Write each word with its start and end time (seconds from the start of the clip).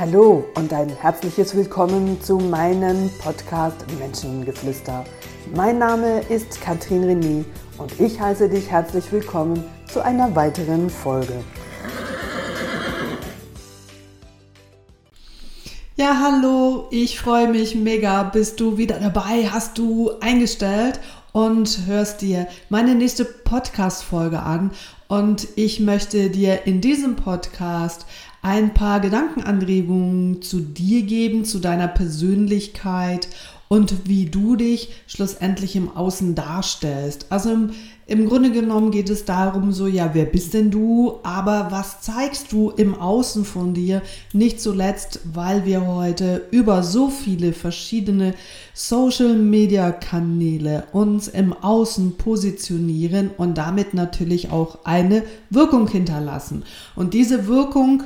Hallo 0.00 0.44
und 0.54 0.72
ein 0.72 0.90
herzliches 0.90 1.56
Willkommen 1.56 2.22
zu 2.22 2.38
meinem 2.38 3.10
Podcast 3.18 3.84
Menschengeflüster. 3.98 5.04
Mein 5.56 5.78
Name 5.78 6.20
ist 6.28 6.60
Katrin 6.60 7.02
René 7.02 7.44
und 7.78 7.98
ich 7.98 8.20
heiße 8.20 8.48
dich 8.48 8.70
herzlich 8.70 9.10
willkommen 9.10 9.64
zu 9.92 10.00
einer 10.00 10.36
weiteren 10.36 10.88
Folge. 10.88 11.42
Ja, 15.96 16.20
hallo, 16.22 16.86
ich 16.92 17.18
freue 17.18 17.48
mich 17.48 17.74
mega, 17.74 18.22
bist 18.22 18.60
du 18.60 18.78
wieder 18.78 19.00
dabei, 19.00 19.48
hast 19.50 19.78
du 19.78 20.12
eingestellt 20.20 21.00
und 21.32 21.86
hörst 21.86 22.20
dir 22.20 22.46
meine 22.68 22.94
nächste 22.94 23.24
Podcast-Folge 23.24 24.38
an. 24.40 24.70
Und 25.08 25.48
ich 25.56 25.80
möchte 25.80 26.30
dir 26.30 26.66
in 26.66 26.80
diesem 26.80 27.16
Podcast 27.16 28.06
ein 28.42 28.74
paar 28.74 29.00
Gedankenanregungen 29.00 30.42
zu 30.42 30.60
dir 30.60 31.02
geben, 31.02 31.44
zu 31.44 31.58
deiner 31.58 31.88
Persönlichkeit 31.88 33.28
und 33.68 34.08
wie 34.08 34.26
du 34.26 34.56
dich 34.56 34.88
schlussendlich 35.06 35.76
im 35.76 35.94
Außen 35.94 36.34
darstellst. 36.34 37.26
Also 37.30 37.50
im, 37.50 37.70
im 38.06 38.26
Grunde 38.26 38.50
genommen 38.50 38.90
geht 38.90 39.10
es 39.10 39.26
darum, 39.26 39.72
so, 39.72 39.86
ja, 39.86 40.14
wer 40.14 40.24
bist 40.24 40.54
denn 40.54 40.70
du? 40.70 41.18
Aber 41.22 41.68
was 41.70 42.00
zeigst 42.00 42.52
du 42.52 42.70
im 42.70 42.94
Außen 42.94 43.44
von 43.44 43.74
dir? 43.74 44.00
Nicht 44.32 44.62
zuletzt, 44.62 45.20
weil 45.34 45.66
wir 45.66 45.86
heute 45.86 46.46
über 46.50 46.82
so 46.82 47.10
viele 47.10 47.52
verschiedene 47.52 48.32
Social-Media-Kanäle 48.72 50.84
uns 50.92 51.28
im 51.28 51.52
Außen 51.52 52.16
positionieren 52.16 53.28
und 53.36 53.58
damit 53.58 53.92
natürlich 53.92 54.50
auch 54.50 54.78
eine 54.84 55.24
Wirkung 55.50 55.88
hinterlassen. 55.88 56.64
Und 56.96 57.12
diese 57.12 57.46
Wirkung, 57.46 58.04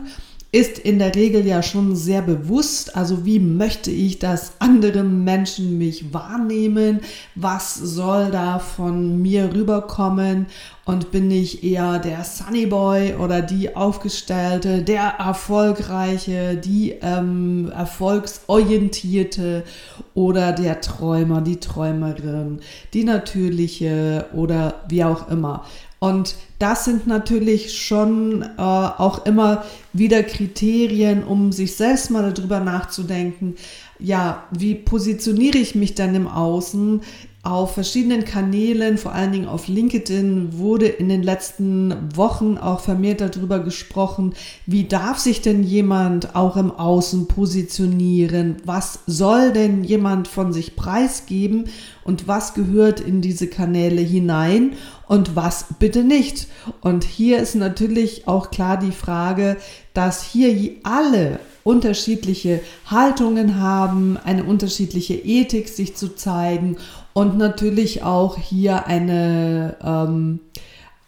ist 0.55 0.79
in 0.79 0.99
der 0.99 1.15
Regel 1.15 1.47
ja 1.47 1.63
schon 1.63 1.97
sehr 1.97 2.21
bewusst. 2.21 2.95
Also 2.95 3.25
wie 3.25 3.41
möchte 3.41 3.91
ich, 3.91 4.19
dass 4.19 4.53
andere 4.59 5.03
Menschen 5.03 5.79
mich 5.79 6.13
wahrnehmen? 6.13 7.01
Was 7.35 7.75
soll 7.75 8.31
da 8.31 8.59
von 8.59 9.23
mir 9.23 9.55
rüberkommen? 9.55 10.47
Und 10.85 11.11
bin 11.11 11.31
ich 11.31 11.65
eher 11.65 11.99
der 12.01 12.23
Sunny 12.25 12.67
Boy 12.67 13.15
oder 13.15 13.41
die 13.41 13.75
Aufgestellte, 13.75 14.83
der 14.83 15.15
Erfolgreiche, 15.19 16.57
die 16.57 16.97
ähm, 17.01 17.73
Erfolgsorientierte 17.75 19.65
oder 20.13 20.53
der 20.53 20.83
Träumer, 20.83 21.41
die 21.41 21.61
Träumerin, 21.61 22.61
die 22.93 23.05
Natürliche 23.05 24.27
oder 24.35 24.83
wie 24.89 25.05
auch 25.05 25.31
immer. 25.31 25.65
Und 26.03 26.35
das 26.59 26.85
sind 26.85 27.07
natürlich 27.07 27.81
schon 27.81 28.43
äh, 28.43 28.49
auch 28.59 29.25
immer 29.25 29.65
wieder 29.93 30.25
Kriterien, 30.25 31.23
um 31.23 31.53
sich 31.53 31.77
selbst 31.77 32.11
mal 32.11 32.33
darüber 32.33 32.59
nachzudenken, 32.59 33.55
ja, 34.01 34.43
wie 34.51 34.75
positioniere 34.75 35.59
ich 35.59 35.77
mich 35.77 35.95
dann 35.95 36.17
im 36.17 36.27
Außen? 36.27 37.03
Auf 37.45 37.75
verschiedenen 37.75 38.25
Kanälen, 38.25 38.99
vor 38.99 39.15
allen 39.15 39.33
Dingen 39.33 39.49
auf 39.49 39.67
LinkedIn, 39.67 40.59
wurde 40.59 40.87
in 40.87 41.09
den 41.09 41.25
letzten 41.25 41.93
Wochen 42.15 42.57
auch 42.57 42.79
vermehrt 42.79 43.21
darüber 43.21 43.59
gesprochen, 43.59 44.35
wie 44.65 44.85
darf 44.85 45.19
sich 45.19 45.43
denn 45.43 45.65
jemand 45.65 46.37
auch 46.37 46.57
im 46.57 46.71
Außen 46.71 47.27
positionieren? 47.27 48.59
Was 48.65 49.01
soll 49.09 49.53
denn 49.53 49.83
jemand 49.83 50.29
von 50.29 50.53
sich 50.53 50.77
preisgeben? 50.77 51.65
Und 52.05 52.29
was 52.29 52.55
gehört 52.55 53.01
in 53.01 53.23
diese 53.23 53.49
Kanäle 53.49 54.03
hinein 54.03 54.75
und 55.09 55.35
was 55.35 55.67
bitte 55.81 56.05
nicht? 56.05 56.47
Und 56.81 57.03
hier 57.03 57.41
ist 57.41 57.57
natürlich 57.57 58.29
auch 58.29 58.53
klar 58.53 58.77
die 58.77 58.93
Frage, 58.93 59.57
dass 59.95 60.23
hier 60.23 60.77
alle 60.85 61.41
unterschiedliche 61.65 62.61
Haltungen 62.87 63.61
haben, 63.61 64.17
eine 64.17 64.45
unterschiedliche 64.45 65.15
Ethik 65.15 65.69
sich 65.69 65.97
zu 65.97 66.15
zeigen 66.15 66.77
und 67.15 67.39
natürlich 67.39 68.03
auch 68.03 68.39
hier 68.39 68.87
eine 68.87 69.77
ähm, 69.85 70.41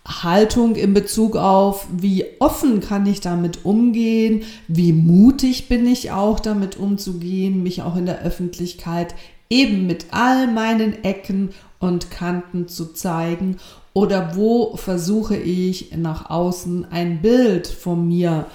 Haltung 0.06 0.76
in 0.76 0.92
Bezug 0.92 1.36
auf, 1.36 1.86
wie 1.90 2.26
offen 2.38 2.80
kann 2.80 3.06
ich 3.06 3.20
damit 3.20 3.64
umgehen, 3.64 4.42
wie 4.68 4.92
mutig 4.92 5.68
bin 5.68 5.86
ich 5.86 6.10
auch 6.10 6.40
damit 6.40 6.76
umzugehen, 6.76 7.62
mich 7.62 7.82
auch 7.82 7.96
in 7.96 8.04
der 8.04 8.20
Öffentlichkeit 8.22 9.14
eben 9.48 9.86
mit 9.86 10.06
all 10.10 10.46
meinen 10.46 11.04
Ecken 11.04 11.50
und 11.78 12.10
Kanten 12.10 12.68
zu 12.68 12.92
zeigen? 12.92 13.56
Oder 13.94 14.36
wo 14.36 14.76
versuche 14.76 15.36
ich 15.36 15.96
nach 15.96 16.28
außen 16.28 16.86
ein 16.90 17.22
Bild 17.22 17.66
von 17.66 18.06
mir 18.06 18.46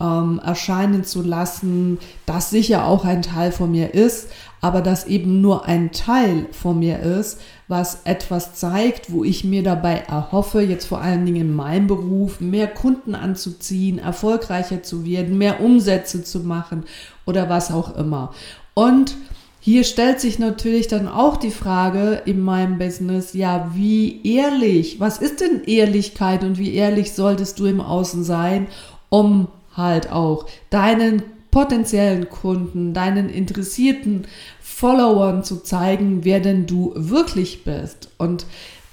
ähm, 0.00 0.40
erscheinen 0.44 1.04
zu 1.04 1.22
lassen, 1.22 1.98
das 2.26 2.50
sicher 2.50 2.86
auch 2.86 3.04
ein 3.04 3.22
Teil 3.22 3.52
von 3.52 3.70
mir 3.70 3.94
ist, 3.94 4.28
aber 4.60 4.80
das 4.80 5.06
eben 5.06 5.40
nur 5.40 5.66
ein 5.66 5.92
Teil 5.92 6.46
von 6.52 6.78
mir 6.78 7.00
ist, 7.00 7.40
was 7.68 8.00
etwas 8.04 8.54
zeigt, 8.54 9.12
wo 9.12 9.24
ich 9.24 9.44
mir 9.44 9.62
dabei 9.62 10.04
erhoffe, 10.08 10.60
jetzt 10.60 10.86
vor 10.86 11.00
allen 11.00 11.24
Dingen 11.26 11.42
in 11.48 11.54
meinem 11.54 11.86
Beruf, 11.86 12.40
mehr 12.40 12.66
Kunden 12.66 13.14
anzuziehen, 13.14 13.98
erfolgreicher 13.98 14.82
zu 14.82 15.04
werden, 15.04 15.38
mehr 15.38 15.60
Umsätze 15.60 16.24
zu 16.24 16.40
machen 16.40 16.84
oder 17.26 17.48
was 17.48 17.70
auch 17.70 17.96
immer. 17.96 18.32
Und 18.74 19.16
hier 19.60 19.84
stellt 19.84 20.20
sich 20.20 20.38
natürlich 20.38 20.88
dann 20.88 21.08
auch 21.08 21.36
die 21.36 21.50
Frage 21.50 22.22
in 22.24 22.40
meinem 22.40 22.78
Business, 22.78 23.34
ja, 23.34 23.70
wie 23.74 24.20
ehrlich, 24.24 24.98
was 24.98 25.18
ist 25.18 25.40
denn 25.40 25.62
Ehrlichkeit 25.66 26.42
und 26.42 26.58
wie 26.58 26.74
ehrlich 26.74 27.12
solltest 27.12 27.58
du 27.58 27.66
im 27.66 27.80
Außen 27.80 28.24
sein, 28.24 28.68
um 29.10 29.48
halt 29.78 30.12
auch 30.12 30.44
deinen 30.68 31.22
potenziellen 31.50 32.28
Kunden, 32.28 32.92
deinen 32.92 33.30
interessierten 33.30 34.26
Followern 34.60 35.42
zu 35.42 35.56
zeigen, 35.62 36.24
wer 36.24 36.40
denn 36.40 36.66
du 36.66 36.92
wirklich 36.94 37.64
bist. 37.64 38.10
Und 38.18 38.44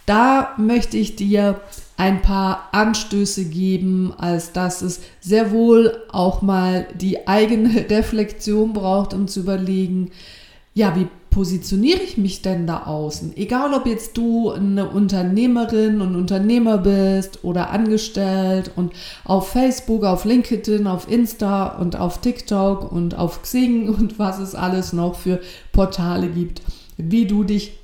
da 0.05 0.53
möchte 0.57 0.97
ich 0.97 1.15
dir 1.15 1.59
ein 1.97 2.21
paar 2.21 2.69
Anstöße 2.71 3.45
geben, 3.45 4.13
als 4.17 4.51
dass 4.51 4.81
es 4.81 5.01
sehr 5.19 5.51
wohl 5.51 6.03
auch 6.11 6.41
mal 6.41 6.87
die 6.95 7.27
eigene 7.27 7.85
Reflexion 7.89 8.73
braucht, 8.73 9.13
um 9.13 9.27
zu 9.27 9.41
überlegen, 9.41 10.11
ja, 10.75 10.93
wie 10.95 11.07
positioniere 11.29 12.01
ich 12.01 12.17
mich 12.17 12.41
denn 12.41 12.67
da 12.67 12.83
außen? 12.83 13.35
Egal, 13.37 13.73
ob 13.73 13.85
jetzt 13.85 14.17
du 14.17 14.51
eine 14.51 14.89
Unternehmerin 14.89 16.01
und 16.01 16.15
Unternehmer 16.15 16.77
bist 16.77 17.43
oder 17.43 17.71
angestellt 17.71 18.71
und 18.75 18.91
auf 19.23 19.49
Facebook, 19.49 20.03
auf 20.03 20.25
LinkedIn, 20.25 20.85
auf 20.85 21.09
Insta 21.09 21.77
und 21.77 21.95
auf 21.95 22.19
TikTok 22.19 22.91
und 22.91 23.17
auf 23.17 23.41
Xing 23.41 23.87
und 23.95 24.19
was 24.19 24.39
es 24.39 24.53
alles 24.53 24.91
noch 24.93 25.15
für 25.15 25.39
Portale 25.71 26.27
gibt, 26.27 26.61
wie 26.97 27.25
du 27.25 27.45
dich 27.45 27.79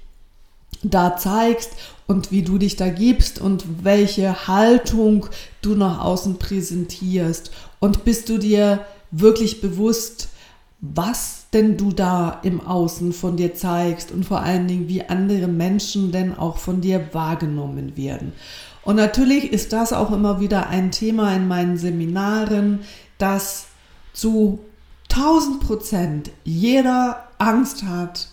da 0.84 1.16
zeigst 1.16 1.72
und 2.08 2.32
wie 2.32 2.42
du 2.42 2.58
dich 2.58 2.76
da 2.76 2.90
gibst 2.90 3.40
und 3.40 3.64
welche 3.84 4.48
Haltung 4.48 5.28
du 5.62 5.76
nach 5.76 6.04
außen 6.04 6.40
präsentierst. 6.40 7.52
Und 7.80 8.04
bist 8.04 8.28
du 8.28 8.38
dir 8.38 8.86
wirklich 9.12 9.62
bewusst, 9.62 10.28
was 10.82 11.41
denn 11.54 11.78
du 11.78 11.92
da 11.92 12.40
im 12.44 12.62
Außen 12.62 13.12
von 13.12 13.36
dir 13.36 13.54
zeigst 13.54 14.12
und 14.12 14.26
vor 14.26 14.42
allen 14.42 14.68
Dingen, 14.68 14.88
wie 14.88 15.04
andere 15.04 15.48
Menschen 15.48 16.12
denn 16.12 16.38
auch 16.38 16.58
von 16.58 16.82
dir 16.82 17.10
wahrgenommen 17.14 17.98
werden. 17.98 18.34
Und 18.84 18.96
natürlich 18.96 19.52
ist 19.52 19.74
das 19.74 19.94
auch 19.94 20.12
immer 20.12 20.40
wieder 20.40 20.70
ein 20.70 20.92
Thema 20.92 21.36
in 21.36 21.48
meinen 21.48 21.78
Seminaren, 21.78 22.80
dass 23.18 23.68
zu 24.14 24.60
1000 25.12 25.60
Prozent 25.60 26.32
jeder 26.44 27.28
Angst 27.38 27.84
hat, 27.84 28.30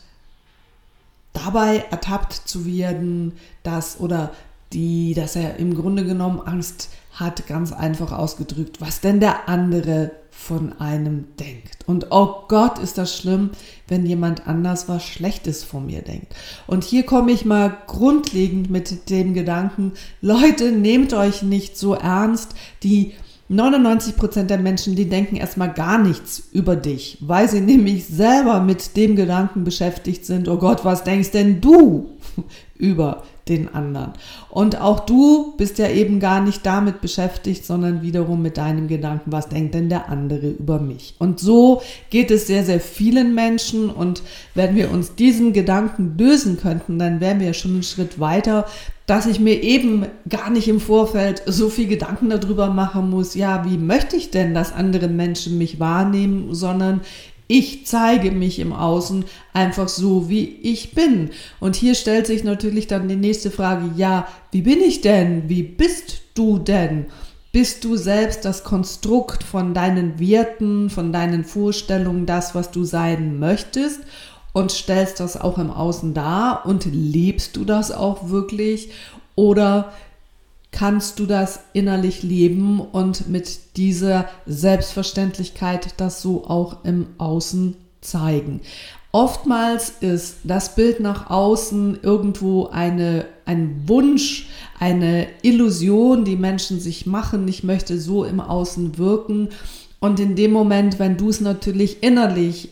dabei 1.33 1.85
ertappt 1.91 2.33
zu 2.33 2.67
werden, 2.67 3.33
dass 3.63 4.01
oder 4.01 4.33
die, 4.73 5.15
dass 5.15 5.37
er 5.37 5.57
im 5.57 5.75
Grunde 5.75 6.05
genommen 6.05 6.41
Angst 6.41 6.91
hat, 7.13 7.47
ganz 7.47 7.73
einfach 7.73 8.13
ausgedrückt, 8.13 8.81
was 8.81 9.01
denn 9.01 9.21
der 9.21 9.49
andere 9.49 10.13
von 10.39 10.81
einem 10.81 11.27
denkt. 11.39 11.87
Und 11.87 12.07
oh 12.11 12.45
Gott, 12.47 12.79
ist 12.79 12.97
das 12.97 13.15
schlimm, 13.15 13.51
wenn 13.89 14.07
jemand 14.07 14.47
anders 14.47 14.89
was 14.89 15.05
Schlechtes 15.05 15.65
von 15.65 15.85
mir 15.85 16.01
denkt. 16.01 16.35
Und 16.67 16.85
hier 16.85 17.03
komme 17.03 17.33
ich 17.33 17.45
mal 17.45 17.77
grundlegend 17.87 18.71
mit 18.71 19.11
dem 19.11 19.35
Gedanken, 19.35 19.93
Leute, 20.23 20.71
nehmt 20.73 21.13
euch 21.13 21.43
nicht 21.43 21.77
so 21.77 21.93
ernst, 21.93 22.55
die 22.85 23.13
99 23.49 24.17
Prozent 24.17 24.51
der 24.51 24.59
Menschen, 24.59 24.95
die 24.95 25.09
denken 25.09 25.37
erstmal 25.37 25.73
gar 25.73 25.99
nichts 25.99 26.45
über 26.53 26.77
dich, 26.77 27.19
weil 27.21 27.49
sie 27.49 27.61
nämlich 27.61 28.07
selber 28.07 28.61
mit 28.61 28.97
dem 28.97 29.17
Gedanken 29.17 29.65
beschäftigt 29.65 30.25
sind, 30.25 30.49
oh 30.49 30.57
Gott, 30.57 30.85
was 30.85 31.05
denkst 31.05 31.33
denn 31.33 31.61
du 31.61 32.11
über 32.79 33.23
den 33.49 33.75
anderen. 33.75 34.13
Und 34.51 34.81
auch 34.81 35.01
du 35.01 35.55
bist 35.57 35.79
ja 35.79 35.89
eben 35.89 36.21
gar 36.21 36.41
nicht 36.41 36.65
damit 36.65 37.01
beschäftigt, 37.01 37.65
sondern 37.65 38.03
wiederum 38.03 38.43
mit 38.43 38.57
deinem 38.57 38.89
Gedanken, 38.89 39.33
was 39.33 39.49
denkt 39.49 39.75
denn 39.75 39.89
der 39.89 40.09
andere 40.09 40.49
über 40.49 40.79
mich? 40.79 41.15
Und 41.19 41.41
so 41.41 41.83
geht 42.11 42.31
es 42.31 42.47
sehr, 42.47 42.65
sehr 42.65 42.81
vielen 42.81 43.35
Menschen. 43.35 43.91
Und 43.91 44.23
wenn 44.55 44.77
wir 44.77 44.91
uns 44.91 45.15
diesen 45.15 45.53
Gedanken 45.53 46.17
lösen 46.19 46.59
könnten, 46.59 46.99
dann 46.99 47.21
wären 47.21 47.41
wir 47.41 47.55
schon 47.55 47.73
einen 47.73 47.83
Schritt 47.83 48.21
weiter, 48.21 48.67
dass 49.07 49.25
ich 49.27 49.41
mir 49.41 49.63
eben 49.63 50.05
gar 50.29 50.51
nicht 50.51 50.69
im 50.69 50.81
Vorfeld 50.81 51.43
so 51.47 51.71
viel 51.71 51.89
Gedanken 51.89 52.29
darüber 52.29 52.69
machen 52.69 53.09
muss, 53.09 53.35
ja, 53.35 53.65
wie 53.65 53.79
möchte 53.79 54.17
ich 54.17 54.31
denn, 54.31 54.53
dass 54.53 54.75
andere 54.75 55.09
Menschen 55.09 55.57
mich 55.57 55.81
wahrnehmen, 55.81 56.55
sondern 56.55 57.01
ich 57.49 57.87
zeige 57.87 58.31
mich 58.31 58.59
im 58.59 58.75
Außen 58.75 59.25
einfach 59.55 59.89
so, 59.89 60.29
wie 60.29 60.45
ich 60.63 60.93
bin. 60.93 61.31
Und 61.61 61.77
hier 61.77 61.95
stellt 61.95 62.27
sich 62.27 62.45
natürlich 62.45 62.87
dann 62.87 63.09
die 63.09 63.17
nächste 63.17 63.51
Frage, 63.51 63.91
ja, 63.97 64.29
wie 64.53 64.63
bin 64.63 64.81
ich 64.81 65.01
denn? 65.01 65.49
Wie 65.49 65.63
bist 65.63 66.21
du 66.35 66.59
denn? 66.59 67.07
Bist 67.51 67.85
du 67.85 67.97
selbst 67.97 68.45
das 68.45 68.65
Konstrukt 68.65 69.43
von 69.43 69.73
deinen 69.73 70.21
Werten, 70.21 70.91
von 70.91 71.11
deinen 71.11 71.45
Vorstellungen, 71.45 72.27
das, 72.27 72.55
was 72.55 72.71
du 72.71 72.85
sein 72.85 73.39
möchtest? 73.39 74.01
Und 74.53 74.71
stellst 74.71 75.21
das 75.21 75.41
auch 75.41 75.57
im 75.57 75.71
Außen 75.71 76.13
dar 76.13 76.67
und 76.67 76.85
lebst 76.85 77.57
du 77.57 77.65
das 77.65 77.91
auch 77.91 78.29
wirklich? 78.29 78.91
Oder 79.37 79.93
kannst 80.71 81.19
du 81.19 81.27
das 81.27 81.61
innerlich 81.73 82.23
leben 82.23 82.81
und 82.81 83.29
mit 83.29 83.77
dieser 83.77 84.29
Selbstverständlichkeit 84.47 85.95
das 85.97 86.23
so 86.23 86.45
auch 86.45 86.85
im 86.85 87.07
Außen 87.19 87.77
zeigen. 88.01 88.61
Oftmals 89.11 89.95
ist 90.01 90.37
das 90.45 90.75
Bild 90.75 91.01
nach 91.01 91.31
außen 91.31 92.01
irgendwo 92.03 92.67
eine, 92.67 93.25
ein 93.47 93.83
Wunsch, 93.87 94.49
eine 94.79 95.27
Illusion, 95.43 96.25
die 96.25 96.37
Menschen 96.37 96.79
sich 96.79 97.07
machen. 97.07 97.49
Ich 97.49 97.65
möchte 97.65 97.99
so 97.99 98.25
im 98.25 98.39
Außen 98.39 98.99
wirken. 98.99 99.49
Und 99.99 100.21
in 100.21 100.37
dem 100.37 100.53
Moment, 100.53 100.99
wenn 100.99 101.17
du 101.17 101.31
es 101.31 101.41
natürlich 101.41 102.03
innerlich 102.03 102.69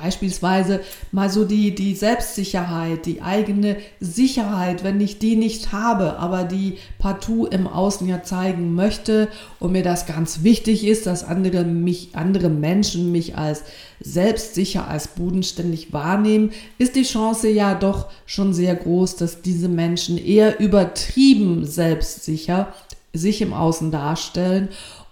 Beispielsweise 0.00 0.80
mal 1.12 1.30
so 1.30 1.44
die, 1.44 1.74
die 1.74 1.94
Selbstsicherheit, 1.94 3.06
die 3.06 3.22
eigene 3.22 3.76
Sicherheit, 4.00 4.84
wenn 4.84 5.00
ich 5.00 5.18
die 5.18 5.36
nicht 5.36 5.72
habe, 5.72 6.18
aber 6.18 6.44
die 6.44 6.78
partout 6.98 7.46
im 7.46 7.66
Außen 7.66 8.06
ja 8.08 8.22
zeigen 8.22 8.74
möchte 8.74 9.28
und 9.58 9.72
mir 9.72 9.82
das 9.82 10.06
ganz 10.06 10.42
wichtig 10.42 10.86
ist, 10.86 11.06
dass 11.06 11.24
andere 11.24 11.64
mich, 11.64 12.10
andere 12.14 12.48
Menschen 12.48 13.10
mich 13.10 13.36
als 13.36 13.62
selbstsicher, 14.00 14.88
als 14.88 15.08
bodenständig 15.08 15.92
wahrnehmen, 15.92 16.52
ist 16.78 16.94
die 16.94 17.02
Chance 17.02 17.48
ja 17.48 17.74
doch 17.74 18.06
schon 18.26 18.54
sehr 18.54 18.74
groß, 18.74 19.16
dass 19.16 19.42
diese 19.42 19.68
Menschen 19.68 20.18
eher 20.18 20.60
übertrieben 20.60 21.66
selbstsicher 21.66 22.72
sich 23.12 23.40
im 23.40 23.52
Außen 23.52 23.90
darstellen 23.90 24.68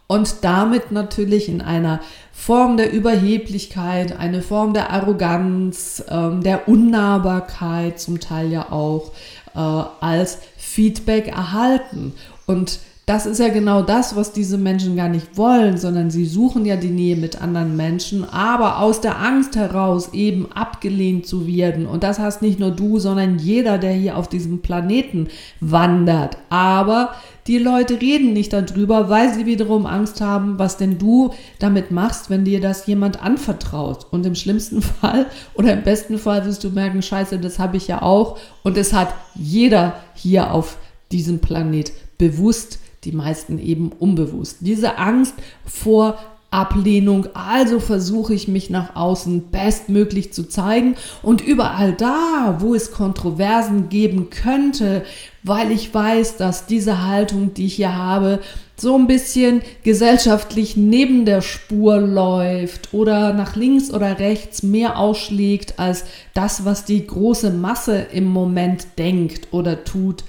und 0.07 0.45
damit 0.45 0.93
natürlich 0.93 1.49
in 1.49 1.61
einer 1.61 2.01
Form 2.33 2.77
der 2.77 2.93
Überheblichkeit, 2.93 4.19
eine 4.19 4.43
Form 4.43 4.73
der 4.73 4.91
Arroganz, 4.91 6.05
ähm, 6.09 6.43
der 6.43 6.69
Unnahbarkeit 6.69 7.99
zum 7.99 8.21
Teil 8.21 8.53
ja 8.53 8.71
auch 8.71 9.13
äh, 9.55 9.59
als 9.59 10.39
Feedback 10.57 11.29
erhalten. 11.29 12.15
Und 12.47 12.79
das 13.07 13.25
ist 13.25 13.39
ja 13.39 13.51
genau 13.51 13.83
das, 13.83 14.17
was 14.17 14.33
diese 14.33 14.59
Menschen 14.59 14.97
gar 14.97 15.09
nicht 15.09 15.37
wollen, 15.37 15.77
sondern 15.77 16.11
sie 16.11 16.27
suchen 16.27 16.67
ja 16.67 16.75
die 16.75 16.91
Nähe 16.91 17.15
mit 17.15 17.41
anderen 17.41 17.77
Menschen, 17.77 18.29
aber 18.29 18.81
aus 18.81 19.01
der 19.01 19.21
Angst 19.23 19.55
heraus 19.55 20.13
eben 20.13 20.51
abgelehnt 20.51 21.25
zu 21.25 21.47
werden. 21.47 21.87
Und 21.87 22.03
das 22.03 22.19
heißt 22.19 22.43
nicht 22.43 22.59
nur 22.59 22.73
du, 22.73 22.99
sondern 22.99 23.39
jeder, 23.39 23.79
der 23.79 23.93
hier 23.93 24.17
auf 24.17 24.29
diesem 24.29 24.61
Planeten 24.61 25.29
wandert. 25.61 26.37
Aber 26.51 27.13
die 27.47 27.59
Leute 27.59 28.01
reden 28.01 28.33
nicht 28.33 28.53
darüber, 28.53 29.09
weil 29.09 29.33
sie 29.33 29.47
wiederum 29.47 29.87
Angst 29.87 30.21
haben, 30.21 30.59
was 30.59 30.77
denn 30.77 30.99
du 30.99 31.33
damit 31.61 31.93
machst, 31.93 32.29
wenn 32.29 32.45
dir 32.45 32.61
das 32.61 32.89
jemand 32.89 33.23
anvertraut. 33.23 34.09
Und 34.11 34.27
im 34.27 34.35
schlimmsten 34.35 34.83
Fall 35.01 35.27
oder 35.55 35.73
im 35.75 35.85
besten 35.85 36.19
Fall 36.19 36.45
wirst 36.45 36.65
du 36.65 36.71
merken, 36.71 37.03
scheiße, 37.03 37.39
das 37.39 37.61
habe 37.61 37.77
ich 37.77 37.87
ja 37.87 38.03
auch. 38.03 38.37
Und 38.65 38.77
es 38.77 38.93
hat 38.93 39.15
jeder 39.37 39.95
hier 40.15 40.53
auf 40.53 40.79
diesem 41.13 41.39
Planet 41.39 41.93
bewusst 42.19 42.81
die 43.07 43.13
meisten 43.13 43.59
eben 43.59 43.93
unbewusst. 43.93 44.59
Diese 44.61 44.99
Angst 44.99 45.35
vor 45.65 46.19
Ablehnung, 46.51 47.27
also 47.35 47.81
versuche 47.81 48.33
ich 48.33 48.47
mich 48.49 48.71
nach 48.71 48.95
außen 48.95 49.49
bestmöglich 49.51 50.33
zu 50.33 50.49
zeigen 50.49 50.95
und 51.23 51.41
überall 51.41 51.93
da, 51.93 52.57
wo 52.61 52.75
es 52.75 52.93
Kontroversen 52.93 53.89
geben 53.89 54.31
könnte, 54.31 55.05
weil 55.43 55.71
ich 55.73 55.93
weiß, 55.93 56.37
dass 56.37 56.67
diese 56.67 57.07
Haltung, 57.07 57.53
die 57.53 57.67
ich 57.67 57.75
hier 57.75 57.97
habe, 57.97 58.41
so 58.77 58.97
ein 58.97 59.07
bisschen 59.07 59.63
gesellschaftlich 59.83 60.77
neben 60.77 61.25
der 61.25 61.41
Spur 61.41 61.99
läuft 61.99 62.95
oder 62.95 63.33
nach 63.33 63.57
links 63.57 63.91
oder 63.91 64.19
rechts 64.19 64.63
mehr 64.63 64.99
ausschlägt 64.99 65.79
als 65.79 66.05
das, 66.33 66.65
was 66.65 66.85
die 66.85 67.07
große 67.07 67.51
Masse 67.51 68.07
im 68.13 68.27
Moment 68.27 68.87
denkt 68.99 69.49
oder 69.51 69.85
tut, 69.85 70.25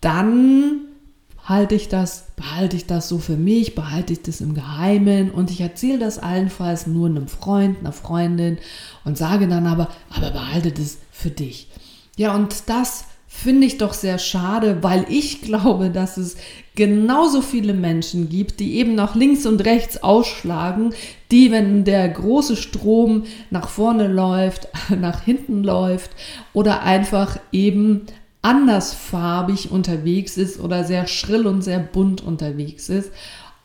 dann 0.00 0.80
halte 1.44 1.74
ich 1.74 1.88
das, 1.88 2.26
behalte 2.36 2.76
ich 2.76 2.86
das 2.86 3.08
so 3.08 3.18
für 3.18 3.36
mich, 3.36 3.74
behalte 3.74 4.12
ich 4.12 4.22
das 4.22 4.40
im 4.40 4.54
Geheimen? 4.54 5.30
Und 5.30 5.50
ich 5.50 5.60
erzähle 5.60 5.98
das 5.98 6.18
allenfalls 6.18 6.86
nur 6.86 7.08
einem 7.08 7.28
Freund, 7.28 7.78
einer 7.80 7.92
Freundin 7.92 8.58
und 9.04 9.18
sage 9.18 9.46
dann 9.46 9.66
aber, 9.66 9.88
aber 10.10 10.30
behalte 10.30 10.72
das 10.72 10.98
für 11.10 11.30
dich. 11.30 11.68
Ja, 12.16 12.34
und 12.34 12.68
das 12.68 13.04
finde 13.26 13.66
ich 13.66 13.78
doch 13.78 13.92
sehr 13.92 14.18
schade, 14.18 14.78
weil 14.82 15.04
ich 15.08 15.42
glaube, 15.42 15.90
dass 15.90 16.16
es 16.16 16.36
genauso 16.74 17.42
viele 17.42 17.74
Menschen 17.74 18.28
gibt, 18.28 18.60
die 18.60 18.76
eben 18.76 18.94
nach 18.94 19.14
links 19.14 19.44
und 19.44 19.64
rechts 19.64 20.02
ausschlagen, 20.02 20.94
die, 21.30 21.50
wenn 21.50 21.84
der 21.84 22.08
große 22.08 22.56
Strom 22.56 23.24
nach 23.50 23.68
vorne 23.68 24.08
läuft, 24.08 24.68
nach 24.98 25.24
hinten 25.24 25.62
läuft 25.62 26.10
oder 26.54 26.82
einfach 26.82 27.38
eben 27.52 28.06
andersfarbig 28.44 29.70
unterwegs 29.70 30.36
ist 30.36 30.60
oder 30.60 30.84
sehr 30.84 31.06
schrill 31.06 31.46
und 31.46 31.62
sehr 31.62 31.78
bunt 31.78 32.22
unterwegs 32.22 32.88
ist. 32.88 33.10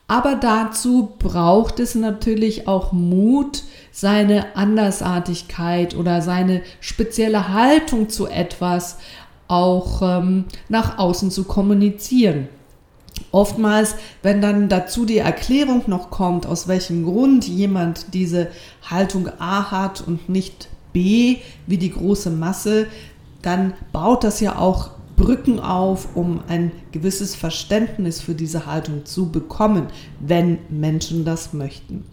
Aber 0.08 0.36
dazu 0.36 1.12
braucht 1.20 1.80
es 1.80 1.94
natürlich 1.94 2.68
auch 2.68 2.92
Mut, 2.94 3.64
seine 3.92 4.56
Andersartigkeit 4.56 5.96
oder 5.96 6.22
seine 6.22 6.62
spezielle 6.80 7.50
Haltung 7.50 8.10
zu 8.10 8.28
etwas 8.28 8.98
auch 9.48 10.02
ähm, 10.02 10.46
nach 10.70 10.98
außen 10.98 11.30
zu 11.30 11.44
kommunizieren. 11.44 12.48
Oftmals, 13.32 13.96
wenn 14.24 14.42
dann 14.42 14.70
dazu 14.70 15.06
die 15.06 15.18
Erklärung 15.18 15.84
noch 15.88 16.10
kommt, 16.10 16.48
aus 16.48 16.68
welchem 16.68 17.04
Grund 17.04 17.48
jemand 17.48 18.14
diese 18.14 18.48
Haltung 18.90 19.30
A 19.40 19.70
hat 19.72 20.02
und 20.08 20.30
nicht 20.30 20.70
B 20.94 21.38
wie 21.68 21.78
die 21.78 21.92
große 21.92 22.32
Masse, 22.32 22.88
dann 23.42 23.74
baut 23.92 24.24
das 24.24 24.40
ja 24.40 24.58
auch 24.58 24.92
Brücken 25.16 25.60
auf, 25.60 26.16
um 26.16 26.40
ein 26.48 26.72
gewisses 26.92 27.36
Verständnis 27.36 28.22
für 28.22 28.36
diese 28.36 28.66
Haltung 28.66 29.06
zu 29.06 29.30
bekommen, 29.30 29.88
wenn 30.20 30.60
Menschen 30.70 31.26
das 31.26 31.52
möchten. 31.52 32.06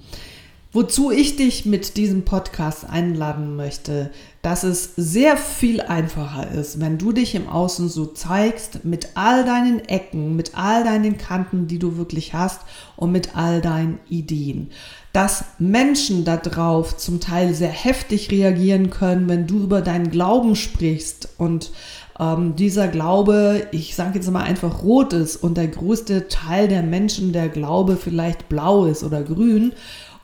Wozu 0.76 1.11
ich 1.11 1.37
dich 1.37 1.64
mit 1.64 1.97
diesem 1.97 2.26
Podcast 2.26 2.87
einladen 2.87 3.56
möchte, 3.56 4.11
dass 4.42 4.62
es 4.62 4.92
sehr 4.95 5.38
viel 5.38 5.80
einfacher 5.80 6.50
ist, 6.50 6.80
wenn 6.83 6.99
du 6.99 7.12
dich 7.12 7.35
im 7.35 7.49
Außen 7.49 7.88
so 7.88 8.04
zeigst, 8.04 8.85
mit 8.85 9.09
all 9.14 9.47
deinen 9.47 9.80
Ecken, 9.88 10.37
mit 10.37 10.50
all 10.54 10.85
deinen 10.85 11.16
Kanten, 11.16 11.66
die 11.66 11.78
du 11.78 11.97
wirklich 11.97 12.35
hast 12.35 12.61
und 12.95 13.11
mit 13.11 13.38
all 13.38 13.62
deinen 13.62 14.00
Ideen. 14.11 14.68
Dass 15.14 15.47
Menschen 15.59 16.26
darauf 16.26 16.99
zum 16.99 17.21
Teil 17.21 17.54
sehr 17.54 17.71
heftig 17.71 18.30
reagieren 18.30 18.90
können, 18.90 19.30
wenn 19.30 19.47
du 19.47 19.62
über 19.62 19.80
deinen 19.80 20.11
Glauben 20.11 20.56
sprichst 20.56 21.30
und 21.38 21.73
ähm, 22.21 22.54
dieser 22.54 22.88
Glaube, 22.88 23.66
ich 23.73 23.95
sage 23.95 24.18
jetzt 24.18 24.30
mal 24.30 24.42
einfach 24.42 24.83
rot 24.83 25.14
ist 25.14 25.37
und 25.37 25.56
der 25.56 25.68
größte 25.68 26.28
Teil 26.28 26.68
der 26.68 26.83
Menschen 26.83 27.33
der 27.33 27.49
Glaube 27.49 27.97
vielleicht 27.97 28.50
blau 28.50 28.85
ist 28.85 29.02
oder 29.04 29.23
grün 29.23 29.73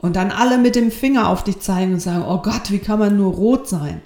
und 0.03 0.17
dann 0.17 0.31
alle 0.31 0.59
mit 0.59 0.77
dem 0.77 0.91
Finger 0.91 1.29
auf 1.29 1.45
dich 1.45 1.61
zeigen 1.61 1.95
und 1.95 2.01
sagen, 2.01 2.25
oh 2.29 2.39
Gott, 2.39 2.71
wie 2.71 2.81
kann 2.81 2.99
man 2.99 3.17
nur 3.17 3.33
rot 3.33 3.69
sein? 3.69 4.03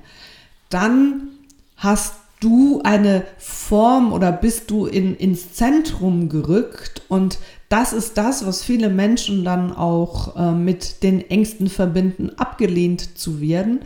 Dann 0.70 1.30
hast 1.76 2.14
du 2.40 2.80
eine 2.84 3.24
Form 3.38 4.12
oder 4.12 4.30
bist 4.30 4.70
du 4.70 4.86
in, 4.86 5.16
ins 5.16 5.54
Zentrum 5.54 6.28
gerückt 6.28 7.02
und 7.08 7.38
das 7.68 7.92
ist 7.92 8.16
das, 8.16 8.46
was 8.46 8.62
viele 8.62 8.90
Menschen 8.90 9.44
dann 9.44 9.74
auch 9.74 10.36
äh, 10.36 10.52
mit 10.52 11.02
den 11.02 11.28
Ängsten 11.28 11.68
verbinden, 11.68 12.30
abgelehnt 12.36 13.18
zu 13.18 13.40
werden. 13.40 13.80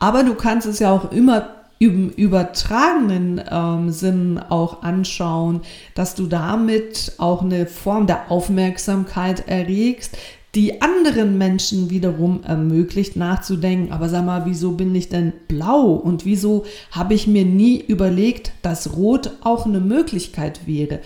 Aber 0.00 0.22
du 0.24 0.34
kannst 0.34 0.66
es 0.66 0.80
ja 0.80 0.92
auch 0.92 1.12
immer 1.12 1.48
im 1.78 2.10
übertragenen 2.10 3.42
ähm, 3.50 3.90
Sinn 3.90 4.38
auch 4.38 4.82
anschauen, 4.82 5.62
dass 5.94 6.14
du 6.14 6.26
damit 6.26 7.14
auch 7.18 7.42
eine 7.42 7.66
Form 7.66 8.06
der 8.06 8.30
Aufmerksamkeit 8.30 9.48
erregst, 9.48 10.16
die 10.54 10.82
anderen 10.82 11.38
Menschen 11.38 11.88
wiederum 11.88 12.42
ermöglicht 12.44 13.16
nachzudenken, 13.16 13.90
aber 13.90 14.10
sag 14.10 14.26
mal, 14.26 14.44
wieso 14.44 14.72
bin 14.72 14.94
ich 14.94 15.08
denn 15.08 15.32
blau 15.48 15.92
und 15.92 16.26
wieso 16.26 16.64
habe 16.90 17.14
ich 17.14 17.26
mir 17.26 17.46
nie 17.46 17.80
überlegt, 17.80 18.52
dass 18.60 18.94
rot 18.94 19.30
auch 19.40 19.64
eine 19.64 19.80
Möglichkeit 19.80 20.66
wäre. 20.66 21.00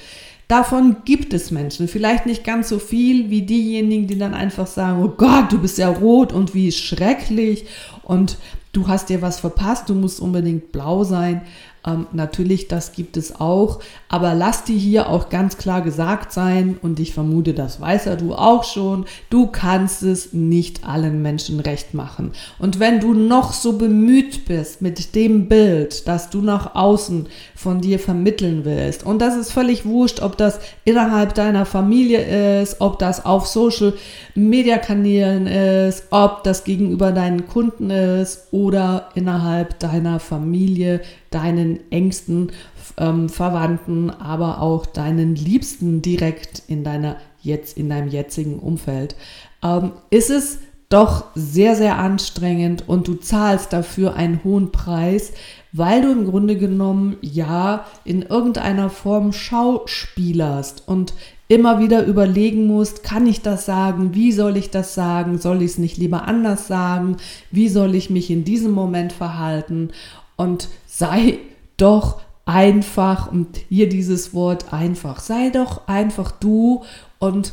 Davon 0.49 0.97
gibt 1.05 1.33
es 1.33 1.51
Menschen, 1.51 1.89
vielleicht 1.89 2.27
nicht 2.27 2.45
ganz 2.45 2.69
so 2.69 2.79
viel 2.79 3.31
wie 3.31 3.43
diejenigen, 3.43 4.07
die 4.07 4.19
dann 4.19 4.35
einfach 4.35 4.67
sagen, 4.67 5.03
oh 5.03 5.13
Gott, 5.17 5.53
du 5.53 5.59
bist 5.59 5.79
ja 5.79 5.89
rot 5.89 6.33
und 6.33 6.55
wie 6.55 6.71
schrecklich 6.71 7.67
und 8.03 8.39
du 8.73 8.87
hast 8.87 9.09
dir 9.09 9.23
was 9.23 9.41
verpasst, 9.41 9.89
du 9.89 9.95
musst 9.95 10.21
unbedingt 10.21 10.71
blau 10.71 11.03
sein. 11.03 11.43
Ähm, 11.87 12.07
natürlich, 12.13 12.69
das 12.69 12.93
gibt 12.93 13.17
es 13.17 13.41
auch, 13.41 13.81
aber 14.09 14.35
lass 14.35 14.65
dir 14.65 14.77
hier 14.77 15.09
auch 15.09 15.29
ganz 15.29 15.57
klar 15.57 15.83
gesagt 15.83 16.33
sein, 16.33 16.79
und 16.83 16.99
ich 17.01 17.15
vermute, 17.15 17.55
das 17.55 17.81
weiß 17.81 18.07
er 18.07 18.17
du 18.17 18.35
auch 18.35 18.65
schon, 18.65 19.07
du 19.31 19.47
kannst 19.47 20.03
es 20.03 20.33
nicht 20.33 20.87
allen 20.87 21.23
Menschen 21.23 21.61
recht 21.61 21.95
machen. 21.95 22.33
Und 22.59 22.81
wenn 22.81 23.01
du 23.01 23.15
noch 23.15 23.53
so 23.53 23.75
bemüht 23.75 24.47
bist 24.47 24.83
mit 24.83 25.15
dem 25.15 25.49
Bild, 25.49 26.09
das 26.09 26.31
du 26.31 26.41
nach 26.41 26.75
außen 26.75 27.29
von 27.55 27.81
dir 27.81 27.99
vermitteln 27.99 28.65
willst, 28.65 29.07
und 29.07 29.21
das 29.21 29.37
ist 29.37 29.53
völlig 29.53 29.85
wurscht, 29.85 30.21
ob 30.21 30.37
das 30.37 30.59
innerhalb 30.85 31.35
deiner 31.35 31.67
Familie 31.67 32.61
ist, 32.63 32.81
ob 32.81 32.99
das 32.99 33.25
auf 33.25 33.47
Social 33.47 33.95
Media 34.35 34.79
Kanälen 34.79 35.47
ist, 35.47 36.05
ob 36.11 36.43
das 36.43 36.65
gegenüber 36.65 37.13
deinen 37.13 37.47
Kunden 37.47 37.91
ist 37.91 38.49
oder 38.51 39.11
innerhalb 39.15 39.79
deiner 39.79 40.21
Familie, 40.21 41.01
deinen 41.31 41.81
engsten 41.91 42.53
ähm, 42.97 43.29
Verwandten, 43.29 44.11
aber 44.11 44.61
auch 44.61 44.87
deinen 44.87 45.35
Liebsten 45.37 46.03
direkt 46.03 46.63
in 46.69 46.85
deiner 46.85 47.17
jetzt 47.43 47.79
in 47.79 47.89
deinem 47.89 48.09
jetzigen 48.09 48.59
Umfeld, 48.59 49.17
ähm, 49.63 49.93
ist 50.11 50.31
es 50.31 50.59
doch 50.89 51.25
sehr, 51.35 51.75
sehr 51.75 51.99
anstrengend 51.99 52.85
und 52.89 53.09
du 53.09 53.15
zahlst 53.15 53.73
dafür 53.73 54.15
einen 54.15 54.45
hohen 54.45 54.71
Preis, 54.71 55.33
weil 55.73 56.03
du 56.03 56.13
im 56.13 56.27
Grunde 56.27 56.57
genommen 56.57 57.17
ja 57.23 57.87
in 58.05 58.23
irgendeiner 58.23 58.89
Form 58.89 59.33
schauspielerst 59.33 60.85
und 60.87 61.13
immer 61.49 61.81
wieder 61.81 62.05
überlegen 62.05 62.67
musst, 62.67 63.03
kann 63.03 63.27
ich 63.27 63.43
das 63.43 63.67
sagen, 63.67 64.15
wie 64.15 64.33
soll 64.33 64.57
ich 64.57 64.71
das 64.71 64.95
sagen, 64.95 65.39
soll 65.39 65.63
ich 65.63 65.73
es 65.73 65.79
nicht 65.79 65.97
lieber 65.97 66.27
anders 66.27 66.67
sagen, 66.67 67.17
wie 67.51 67.69
soll 67.69 67.95
ich 67.95 68.11
mich 68.11 68.31
in 68.31 68.45
diesem 68.45 68.73
Moment 68.73 69.13
verhalten? 69.13 69.91
Und 70.37 70.69
sei 70.97 71.41
doch 71.77 72.23
einfach 72.47 73.31
und 73.31 73.59
hier 73.69 73.87
dieses 73.87 74.33
Wort 74.33 74.73
einfach, 74.73 75.21
sei 75.21 75.51
doch 75.51 75.89
einfach 75.89 76.31
du 76.31 76.85
und 77.19 77.53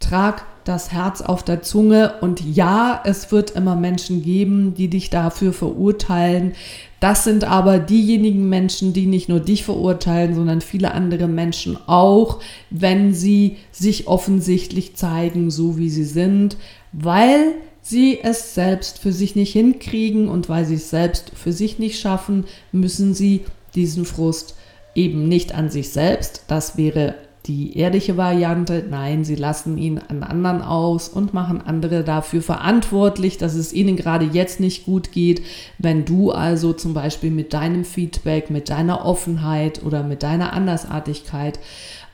trag 0.00 0.44
das 0.64 0.92
Herz 0.92 1.22
auf 1.22 1.42
der 1.42 1.62
Zunge. 1.62 2.14
Und 2.20 2.42
ja, 2.42 3.00
es 3.04 3.32
wird 3.32 3.52
immer 3.52 3.74
Menschen 3.74 4.22
geben, 4.22 4.74
die 4.74 4.88
dich 4.88 5.08
dafür 5.08 5.54
verurteilen. 5.54 6.52
Das 7.00 7.24
sind 7.24 7.44
aber 7.44 7.78
diejenigen 7.78 8.50
Menschen, 8.50 8.92
die 8.92 9.06
nicht 9.06 9.30
nur 9.30 9.40
dich 9.40 9.64
verurteilen, 9.64 10.34
sondern 10.34 10.60
viele 10.60 10.92
andere 10.92 11.26
Menschen 11.26 11.78
auch, 11.86 12.40
wenn 12.68 13.14
sie 13.14 13.56
sich 13.72 14.08
offensichtlich 14.08 14.94
zeigen, 14.94 15.50
so 15.50 15.78
wie 15.78 15.88
sie 15.88 16.04
sind, 16.04 16.58
weil 16.92 17.54
sie 17.84 18.18
es 18.20 18.54
selbst 18.54 18.98
für 18.98 19.12
sich 19.12 19.36
nicht 19.36 19.52
hinkriegen 19.52 20.28
und 20.28 20.48
weil 20.48 20.64
sie 20.64 20.76
es 20.76 20.90
selbst 20.90 21.30
für 21.34 21.52
sich 21.52 21.78
nicht 21.78 22.00
schaffen, 22.00 22.46
müssen 22.72 23.14
sie 23.14 23.44
diesen 23.74 24.06
Frust 24.06 24.56
eben 24.94 25.28
nicht 25.28 25.54
an 25.54 25.70
sich 25.70 25.90
selbst, 25.90 26.44
das 26.48 26.76
wäre 26.76 27.14
die 27.46 27.76
ehrliche 27.76 28.16
Variante. 28.16 28.84
Nein, 28.88 29.24
sie 29.24 29.34
lassen 29.34 29.76
ihn 29.76 29.98
an 29.98 30.22
anderen 30.22 30.62
aus 30.62 31.08
und 31.08 31.34
machen 31.34 31.60
andere 31.60 32.02
dafür 32.02 32.40
verantwortlich, 32.40 33.36
dass 33.36 33.54
es 33.54 33.72
ihnen 33.72 33.96
gerade 33.96 34.24
jetzt 34.24 34.60
nicht 34.60 34.86
gut 34.86 35.12
geht. 35.12 35.42
Wenn 35.78 36.06
du 36.06 36.30
also 36.30 36.72
zum 36.72 36.94
Beispiel 36.94 37.30
mit 37.30 37.52
deinem 37.52 37.84
Feedback, 37.84 38.48
mit 38.48 38.70
deiner 38.70 39.04
Offenheit 39.04 39.82
oder 39.84 40.02
mit 40.02 40.22
deiner 40.22 40.54
Andersartigkeit 40.54 41.58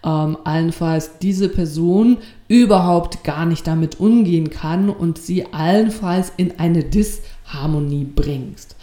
ähm, 0.04 0.38
allenfalls 0.44 1.18
diese 1.18 1.48
Person 1.48 2.18
überhaupt 2.48 3.24
gar 3.24 3.46
nicht 3.46 3.66
damit 3.66 4.00
umgehen 4.00 4.50
kann 4.50 4.90
und 4.90 5.18
sie 5.18 5.52
allenfalls 5.52 6.32
in 6.36 6.58
eine 6.58 6.84
Disharmonie 6.84 8.04
bringst. 8.04 8.76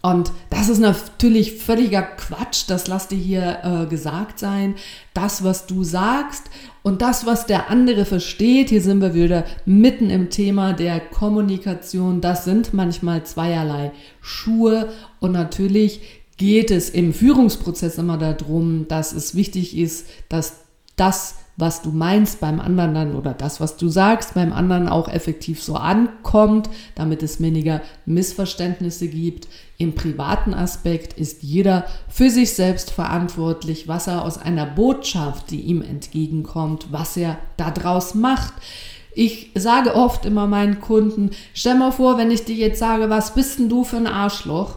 Und 0.00 0.30
das 0.48 0.68
ist 0.68 0.78
natürlich 0.78 1.54
völliger 1.54 2.02
Quatsch, 2.02 2.64
das 2.68 2.86
lass 2.86 3.08
dir 3.08 3.18
hier 3.18 3.58
äh, 3.64 3.86
gesagt 3.86 4.38
sein. 4.38 4.76
Das, 5.12 5.42
was 5.42 5.66
du 5.66 5.82
sagst 5.82 6.44
und 6.84 7.02
das, 7.02 7.26
was 7.26 7.46
der 7.46 7.68
andere 7.68 8.04
versteht, 8.04 8.68
hier 8.68 8.80
sind 8.80 9.00
wir 9.00 9.14
wieder 9.14 9.44
mitten 9.64 10.08
im 10.08 10.30
Thema 10.30 10.72
der 10.72 11.00
Kommunikation, 11.00 12.20
das 12.20 12.44
sind 12.44 12.72
manchmal 12.72 13.24
zweierlei 13.24 13.90
Schuhe. 14.20 14.88
Und 15.18 15.32
natürlich 15.32 16.00
geht 16.38 16.70
es 16.70 16.88
im 16.88 17.12
Führungsprozess 17.12 17.98
immer 17.98 18.16
darum, 18.16 18.88
dass 18.88 19.12
es 19.12 19.34
wichtig 19.34 19.76
ist, 19.76 20.06
dass 20.28 20.60
das 20.96 21.34
was 21.58 21.82
du 21.82 21.90
meinst 21.90 22.40
beim 22.40 22.60
anderen 22.60 22.94
dann 22.94 23.14
oder 23.16 23.34
das, 23.34 23.60
was 23.60 23.76
du 23.76 23.88
sagst 23.88 24.34
beim 24.34 24.52
anderen 24.52 24.88
auch 24.88 25.08
effektiv 25.08 25.60
so 25.60 25.74
ankommt, 25.74 26.70
damit 26.94 27.24
es 27.24 27.42
weniger 27.42 27.82
Missverständnisse 28.06 29.08
gibt. 29.08 29.48
Im 29.76 29.96
privaten 29.96 30.54
Aspekt 30.54 31.18
ist 31.18 31.42
jeder 31.42 31.84
für 32.08 32.30
sich 32.30 32.52
selbst 32.52 32.92
verantwortlich, 32.92 33.88
was 33.88 34.06
er 34.06 34.22
aus 34.22 34.38
einer 34.38 34.66
Botschaft, 34.66 35.50
die 35.50 35.62
ihm 35.62 35.82
entgegenkommt, 35.82 36.86
was 36.92 37.16
er 37.16 37.38
daraus 37.56 38.14
macht. 38.14 38.54
Ich 39.12 39.50
sage 39.56 39.96
oft 39.96 40.26
immer 40.26 40.46
meinen 40.46 40.80
Kunden, 40.80 41.30
stell 41.54 41.74
mal 41.74 41.90
vor, 41.90 42.18
wenn 42.18 42.30
ich 42.30 42.44
dir 42.44 42.54
jetzt 42.54 42.78
sage, 42.78 43.10
was 43.10 43.34
bist 43.34 43.58
denn 43.58 43.68
du 43.68 43.82
für 43.82 43.96
ein 43.96 44.06
Arschloch? 44.06 44.76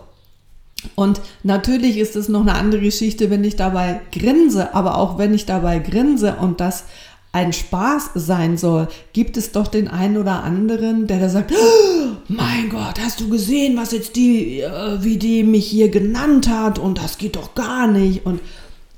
Und 0.96 1.22
natürlich 1.44 1.98
ist 1.98 2.16
es 2.16 2.30
noch 2.30 2.42
eine 2.42 2.56
andere 2.56 2.82
Geschichte, 2.82 3.30
wenn 3.30 3.44
ich 3.44 3.56
dabei 3.56 4.02
grinse, 4.12 4.74
aber 4.74 4.98
auch 4.98 5.18
wenn 5.18 5.34
ich 5.34 5.46
dabei 5.46 5.80
grinse 5.80 6.36
und 6.36 6.60
das 6.60 6.86
ein 7.34 7.54
Spaß 7.54 8.12
sein 8.16 8.58
soll, 8.58 8.90
gibt 9.14 9.38
es 9.38 9.52
doch 9.52 9.68
den 9.68 9.88
einen 9.88 10.18
oder 10.18 10.44
anderen, 10.44 11.08
der 11.08 11.20
da 11.20 11.30
sagt, 11.30 11.54
oh, 11.54 12.08
mein 12.28 12.70
Gott, 12.70 13.00
hast 13.00 13.22
du 13.22 13.30
gesehen, 13.30 13.78
was 13.78 13.94
jetzt 13.94 14.18
die, 14.18 14.60
äh, 14.60 15.02
wie 15.02 15.18
die 15.18 15.44
mich 15.44 15.66
hier 15.66 15.90
genannt 15.90 16.50
hat? 16.50 16.78
Und 16.78 16.98
das 16.98 17.18
geht 17.18 17.38
doch 17.38 17.56
gar 17.56 17.88
nicht. 17.88 18.26
Und 18.26 18.42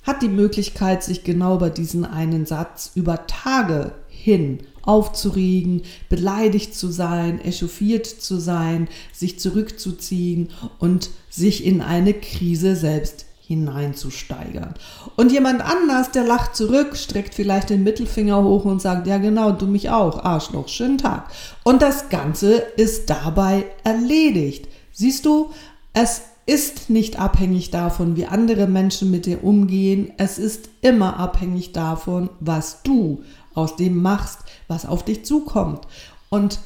hat 0.01 0.21
die 0.21 0.29
Möglichkeit, 0.29 1.03
sich 1.03 1.23
genau 1.23 1.57
bei 1.57 1.69
diesen 1.69 2.05
einen 2.05 2.45
Satz 2.45 2.91
über 2.95 3.27
Tage 3.27 3.91
hin 4.09 4.59
aufzuregen, 4.83 5.81
beleidigt 6.09 6.75
zu 6.75 6.89
sein, 6.89 7.41
echauffiert 7.43 8.05
zu 8.05 8.39
sein, 8.39 8.87
sich 9.11 9.39
zurückzuziehen 9.39 10.49
und 10.79 11.09
sich 11.29 11.65
in 11.65 11.81
eine 11.81 12.13
Krise 12.13 12.75
selbst 12.75 13.25
hineinzusteigern. 13.45 14.73
Und 15.15 15.31
jemand 15.31 15.61
anders, 15.61 16.11
der 16.11 16.23
lacht 16.23 16.55
zurück, 16.55 16.95
streckt 16.95 17.35
vielleicht 17.35 17.69
den 17.69 17.83
Mittelfinger 17.83 18.41
hoch 18.41 18.65
und 18.65 18.81
sagt, 18.81 19.05
ja 19.05 19.17
genau, 19.17 19.51
du 19.51 19.67
mich 19.67 19.89
auch, 19.89 20.23
Arschloch, 20.23 20.69
schönen 20.69 20.97
Tag. 20.97 21.29
Und 21.63 21.81
das 21.81 22.09
Ganze 22.09 22.53
ist 22.77 23.09
dabei 23.09 23.65
erledigt. 23.83 24.67
Siehst 24.91 25.25
du, 25.25 25.51
es 25.93 26.21
ist 26.45 26.89
nicht 26.89 27.19
abhängig 27.19 27.71
davon, 27.71 28.15
wie 28.15 28.25
andere 28.25 28.67
Menschen 28.67 29.11
mit 29.11 29.25
dir 29.25 29.43
umgehen. 29.43 30.11
Es 30.17 30.37
ist 30.37 30.69
immer 30.81 31.17
abhängig 31.17 31.71
davon, 31.71 32.29
was 32.39 32.83
du 32.83 33.23
aus 33.53 33.75
dem 33.75 34.01
machst, 34.01 34.39
was 34.67 34.85
auf 34.85 35.03
dich 35.03 35.25
zukommt. 35.25 35.81
Und 36.29 36.59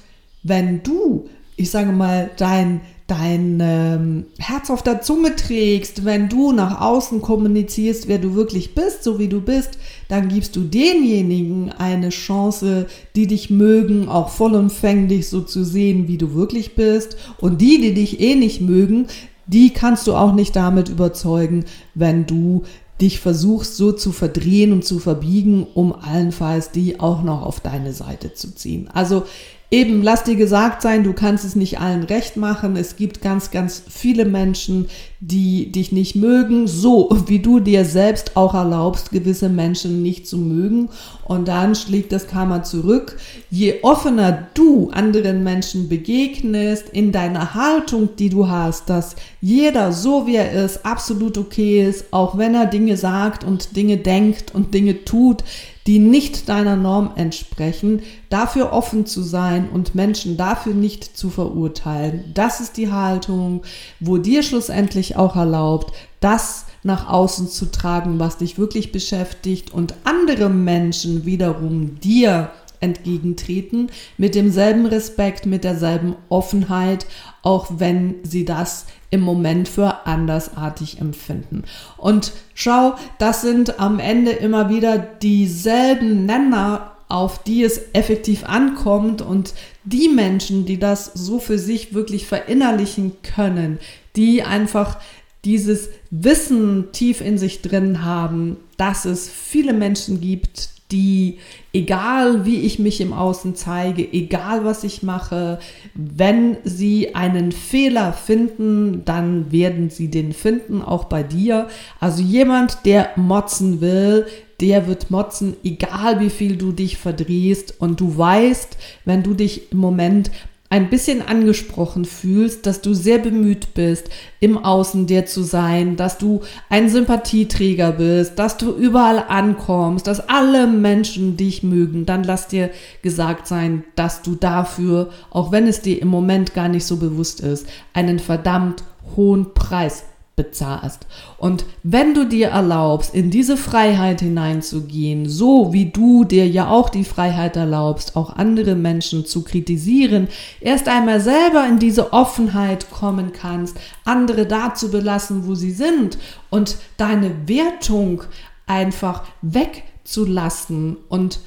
wenn 0.44 0.84
du, 0.84 1.28
ich 1.56 1.72
sage 1.72 1.92
mal, 1.92 2.30
dein, 2.38 2.82
dein 3.08 3.60
ähm, 3.62 4.26
Herz 4.38 4.70
auf 4.70 4.84
der 4.84 5.02
Zunge 5.02 5.36
trägst, 5.36 6.06
wenn 6.06 6.30
du 6.30 6.52
nach 6.52 6.82
außen 6.82 7.22
kommunizierst, 7.22 8.08
wer 8.08 8.18
du 8.18 8.36
wirklich 8.36 8.76
bist, 8.76 9.04
so 9.04 9.18
wie 9.18 9.28
du 9.28 9.42
bist, 9.42 9.78
dann 10.10 10.28
gibst 10.28 10.56
du 10.56 10.62
denjenigen 10.62 11.72
eine 11.72 12.10
Chance, 12.10 12.88
die 13.16 13.28
dich 13.28 13.50
mögen, 13.50 14.10
auch 14.10 14.30
vollumfänglich 14.30 15.30
so 15.30 15.42
zu 15.42 15.64
sehen, 15.64 16.08
wie 16.08 16.18
du 16.18 16.34
wirklich 16.34 16.76
bist. 16.76 17.18
Und 17.40 17.62
die, 17.62 17.80
die 17.80 17.94
dich 17.94 18.20
eh 18.20 18.36
nicht 18.36 18.62
mögen, 18.62 19.08
die 19.48 19.72
kannst 19.72 20.08
du 20.08 20.14
auch 20.14 20.34
nicht 20.34 20.56
damit 20.56 20.90
überzeugen, 20.90 21.64
wenn 21.96 22.26
du 22.26 22.64
dich 23.02 23.20
versuchst 23.20 23.78
so 23.78 23.92
zu 23.92 24.12
verdrehen 24.12 24.72
und 24.72 24.84
zu 24.84 25.00
verbiegen, 25.00 25.68
um 25.74 25.94
allenfalls 25.94 26.72
die 26.72 27.00
auch 27.00 27.22
noch 27.22 27.44
auf 27.44 27.60
deine 27.60 27.94
Seite 27.94 28.34
zu 28.34 28.56
ziehen. 28.56 28.90
Also 28.94 29.24
eben, 29.70 30.02
lass 30.02 30.24
dir 30.24 30.36
gesagt 30.36 30.82
sein, 30.82 31.04
du 31.04 31.12
kannst 31.12 31.44
es 31.44 31.56
nicht 31.56 31.80
allen 31.80 32.04
recht 32.04 32.38
machen. 32.38 32.78
Es 32.78 32.96
gibt 32.96 33.22
ganz, 33.22 33.52
ganz 33.52 33.84
viele 33.90 34.24
Menschen, 34.24 34.88
die 35.20 35.72
dich 35.72 35.92
nicht 35.92 36.16
mögen, 36.16 36.68
so 36.68 37.10
wie 37.26 37.40
du 37.40 37.60
dir 37.60 37.84
selbst 37.84 38.38
auch 38.38 38.54
erlaubst, 38.54 39.12
gewisse 39.12 39.50
Menschen 39.50 40.02
nicht 40.04 40.28
zu 40.28 40.38
mögen. 40.38 40.90
Und 41.26 41.50
dann 41.50 41.76
schlägt 41.76 42.14
das 42.14 42.28
Karma 42.28 42.64
zurück. 42.64 43.18
Je 43.50 43.82
offener 43.82 44.48
du 44.54 44.90
anderen 44.92 45.44
Menschen 45.44 45.90
begegnest, 45.90 46.86
in 46.92 47.12
deiner 47.12 47.54
Haltung, 47.54 48.10
die 48.18 48.30
du 48.30 48.48
hast, 48.48 48.90
dass 48.90 49.16
jeder 49.42 49.92
so 49.92 50.28
wie 50.28 50.36
er 50.36 50.64
ist, 50.64 50.86
absolut 50.86 51.38
okay 51.38 51.86
ist, 51.86 52.06
auch 52.12 52.38
wenn 52.38 52.56
er 52.56 52.68
Dinge 52.68 52.96
sagt 52.96 53.44
und 53.44 53.76
Dinge 53.76 53.98
denkt 53.98 54.56
und 54.56 54.74
Dinge 54.74 55.04
tut, 55.04 55.44
die 55.88 56.00
nicht 56.00 56.50
deiner 56.50 56.76
Norm 56.76 57.12
entsprechen, 57.16 58.02
dafür 58.30 58.74
offen 58.74 59.06
zu 59.06 59.24
sein 59.24 59.70
und 59.70 59.96
Menschen 59.96 60.36
dafür 60.36 60.74
nicht 60.74 61.18
zu 61.18 61.30
verurteilen. 61.30 62.26
Das 62.34 62.60
ist 62.60 62.76
die 62.76 62.92
Haltung, 62.92 63.64
wo 64.02 64.18
dir 64.18 64.44
schlussendlich 64.44 65.16
auch 65.16 65.38
erlaubt, 65.38 65.96
das 66.20 66.66
nach 66.84 67.10
außen 67.10 67.48
zu 67.48 67.72
tragen, 67.72 68.20
was 68.20 68.38
dich 68.38 68.60
wirklich 68.60 68.92
beschäftigt 68.92 69.74
und 69.74 69.94
andere 70.04 70.50
Menschen 70.50 71.26
wiederum 71.26 72.00
dir 72.02 72.52
entgegentreten 72.80 73.90
mit 74.18 74.36
demselben 74.36 74.86
Respekt, 74.86 75.46
mit 75.46 75.64
derselben 75.64 76.16
Offenheit, 76.30 77.08
auch 77.42 77.68
wenn 77.78 78.16
sie 78.24 78.46
das 78.46 78.86
im 79.10 79.22
Moment 79.22 79.68
für 79.68 80.06
andersartig 80.06 81.00
empfinden. 81.00 81.64
Und 81.98 82.34
schau, 82.54 82.96
das 83.20 83.42
sind 83.42 83.80
am 83.80 84.00
Ende 84.00 84.32
immer 84.32 84.70
wieder 84.70 84.98
dieselben 84.98 86.26
Nenner, 86.26 86.92
auf 87.10 87.42
die 87.42 87.64
es 87.64 87.82
effektiv 87.94 88.44
ankommt 88.44 89.22
und 89.22 89.54
die 89.86 90.10
Menschen, 90.10 90.66
die 90.66 90.78
das 90.78 91.12
so 91.14 91.40
für 91.40 91.58
sich 91.58 91.94
wirklich 91.94 92.28
verinnerlichen 92.28 93.14
können, 93.24 93.80
die 94.18 94.44
einfach 94.44 94.98
dieses 95.46 95.90
Wissen 96.12 96.92
tief 96.92 97.22
in 97.22 97.38
sich 97.38 97.62
drin 97.62 98.04
haben, 98.04 98.58
dass 98.76 99.06
es 99.06 99.30
viele 99.30 99.72
Menschen 99.72 100.20
gibt, 100.20 100.70
die, 100.92 101.40
egal 101.74 102.46
wie 102.46 102.62
ich 102.62 102.80
mich 102.80 103.02
im 103.02 103.12
Außen 103.12 103.56
zeige, 103.56 104.02
egal 104.14 104.64
was 104.64 104.84
ich 104.84 105.04
mache, 105.04 105.60
wenn 105.96 106.58
sie 106.64 107.14
einen 107.16 107.52
Fehler 107.52 108.14
finden, 108.14 109.04
dann 109.04 109.52
werden 109.52 109.90
sie 109.90 110.10
den 110.10 110.32
finden, 110.32 110.82
auch 110.82 111.06
bei 111.06 111.24
dir. 111.24 111.68
Also 112.00 112.22
jemand, 112.22 112.86
der 112.86 113.10
motzen 113.18 113.82
will, 113.82 114.28
der 114.62 114.88
wird 114.88 115.12
motzen, 115.12 115.56
egal 115.64 116.20
wie 116.20 116.30
viel 116.30 116.56
du 116.56 116.72
dich 116.72 116.98
verdrehst 116.98 117.76
und 117.80 118.00
du 118.00 118.18
weißt, 118.18 118.78
wenn 119.06 119.24
du 119.24 119.34
dich 119.34 119.72
im 119.72 119.80
Moment 119.80 120.32
ein 120.70 120.90
bisschen 120.90 121.22
angesprochen 121.22 122.04
fühlst, 122.04 122.66
dass 122.66 122.82
du 122.82 122.94
sehr 122.94 123.20
bemüht 123.20 123.74
bist, 123.74 124.10
im 124.40 124.58
Außen 124.58 125.08
dir 125.08 125.26
zu 125.26 125.44
sein, 125.44 125.96
dass 125.96 126.18
du 126.18 126.42
ein 126.70 126.90
Sympathieträger 126.90 127.94
bist, 127.94 128.38
dass 128.38 128.58
du 128.58 128.72
überall 128.72 129.24
ankommst, 129.30 130.08
dass 130.08 130.28
alle 130.28 130.68
Menschen 130.68 131.38
dich 131.38 131.64
mögen, 131.64 132.06
dann 132.06 132.24
lass 132.24 132.48
dir 132.48 132.70
gesagt 133.02 133.48
sein, 133.48 133.86
dass 133.96 134.22
du 134.22 134.36
dafür, 134.36 135.10
auch 135.30 135.52
wenn 135.52 135.68
es 135.68 135.82
dir 135.82 136.02
im 136.02 136.10
Moment 136.10 136.54
gar 136.54 136.68
nicht 136.68 136.86
so 136.86 136.98
bewusst 136.98 137.40
ist, 137.40 137.66
einen 137.94 138.20
verdammt 138.20 138.84
hohen 139.16 139.54
Preis 139.54 140.04
bezahlst. 140.38 141.08
Und 141.38 141.66
wenn 141.84 142.14
du 142.14 142.24
dir 142.24 142.50
erlaubst, 142.50 143.14
in 143.14 143.32
diese 143.32 143.58
Freiheit 143.58 144.22
hineinzugehen, 144.22 145.28
so 145.28 145.74
wie 145.74 145.88
du 145.88 146.24
dir 146.24 146.48
ja 146.48 146.70
auch 146.70 146.90
die 146.90 147.04
Freiheit 147.04 147.58
erlaubst, 147.58 148.16
auch 148.16 148.36
andere 148.36 148.76
Menschen 148.76 149.26
zu 149.26 149.44
kritisieren, 149.44 150.28
erst 150.62 150.88
einmal 150.88 151.20
selber 151.20 151.68
in 151.68 151.80
diese 151.80 152.14
Offenheit 152.14 152.92
kommen 152.92 153.34
kannst, 153.34 153.78
andere 154.06 154.46
da 154.46 154.76
zu 154.76 154.92
belassen, 154.92 155.48
wo 155.48 155.56
sie 155.56 155.72
sind 155.72 156.20
und 156.52 156.78
deine 156.98 157.48
Wertung 157.48 158.24
einfach 158.68 159.24
wegzulassen. 159.42 160.98
Und 161.10 161.40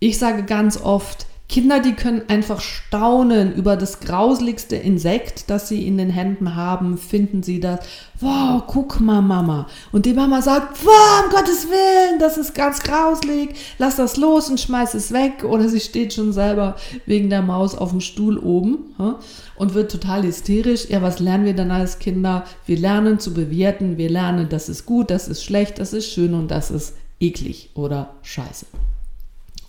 ich 0.00 0.18
sage 0.18 0.42
ganz 0.42 0.82
oft, 0.82 1.26
Kinder, 1.48 1.78
die 1.78 1.92
können 1.92 2.22
einfach 2.26 2.60
staunen 2.60 3.54
über 3.54 3.76
das 3.76 4.00
grauseligste 4.00 4.74
Insekt, 4.74 5.48
das 5.48 5.68
sie 5.68 5.86
in 5.86 5.96
den 5.96 6.10
Händen 6.10 6.56
haben, 6.56 6.98
finden 6.98 7.44
sie 7.44 7.60
das. 7.60 7.80
Wow, 8.18 8.64
guck 8.66 9.00
mal, 9.00 9.22
Mama. 9.22 9.68
Und 9.92 10.06
die 10.06 10.12
Mama 10.12 10.42
sagt, 10.42 10.84
wow, 10.84 11.24
um 11.24 11.30
Gottes 11.30 11.68
Willen, 11.68 12.18
das 12.18 12.36
ist 12.36 12.54
ganz 12.54 12.80
grauslig. 12.80 13.54
Lass 13.78 13.94
das 13.94 14.16
los 14.16 14.50
und 14.50 14.58
schmeiß 14.58 14.94
es 14.94 15.12
weg. 15.12 15.44
Oder 15.44 15.68
sie 15.68 15.78
steht 15.78 16.14
schon 16.14 16.32
selber 16.32 16.74
wegen 17.06 17.30
der 17.30 17.42
Maus 17.42 17.76
auf 17.76 17.90
dem 17.90 18.00
Stuhl 18.00 18.38
oben 18.38 18.94
und 19.54 19.74
wird 19.74 19.92
total 19.92 20.24
hysterisch. 20.24 20.88
Ja, 20.88 21.00
was 21.00 21.20
lernen 21.20 21.44
wir 21.44 21.54
dann 21.54 21.70
als 21.70 22.00
Kinder? 22.00 22.44
Wir 22.66 22.78
lernen 22.78 23.20
zu 23.20 23.32
bewerten. 23.32 23.98
Wir 23.98 24.10
lernen, 24.10 24.48
das 24.48 24.68
ist 24.68 24.84
gut, 24.84 25.10
das 25.10 25.28
ist 25.28 25.44
schlecht, 25.44 25.78
das 25.78 25.92
ist 25.92 26.10
schön 26.10 26.34
und 26.34 26.50
das 26.50 26.72
ist 26.72 26.94
eklig 27.20 27.70
oder 27.74 28.14
scheiße. 28.22 28.66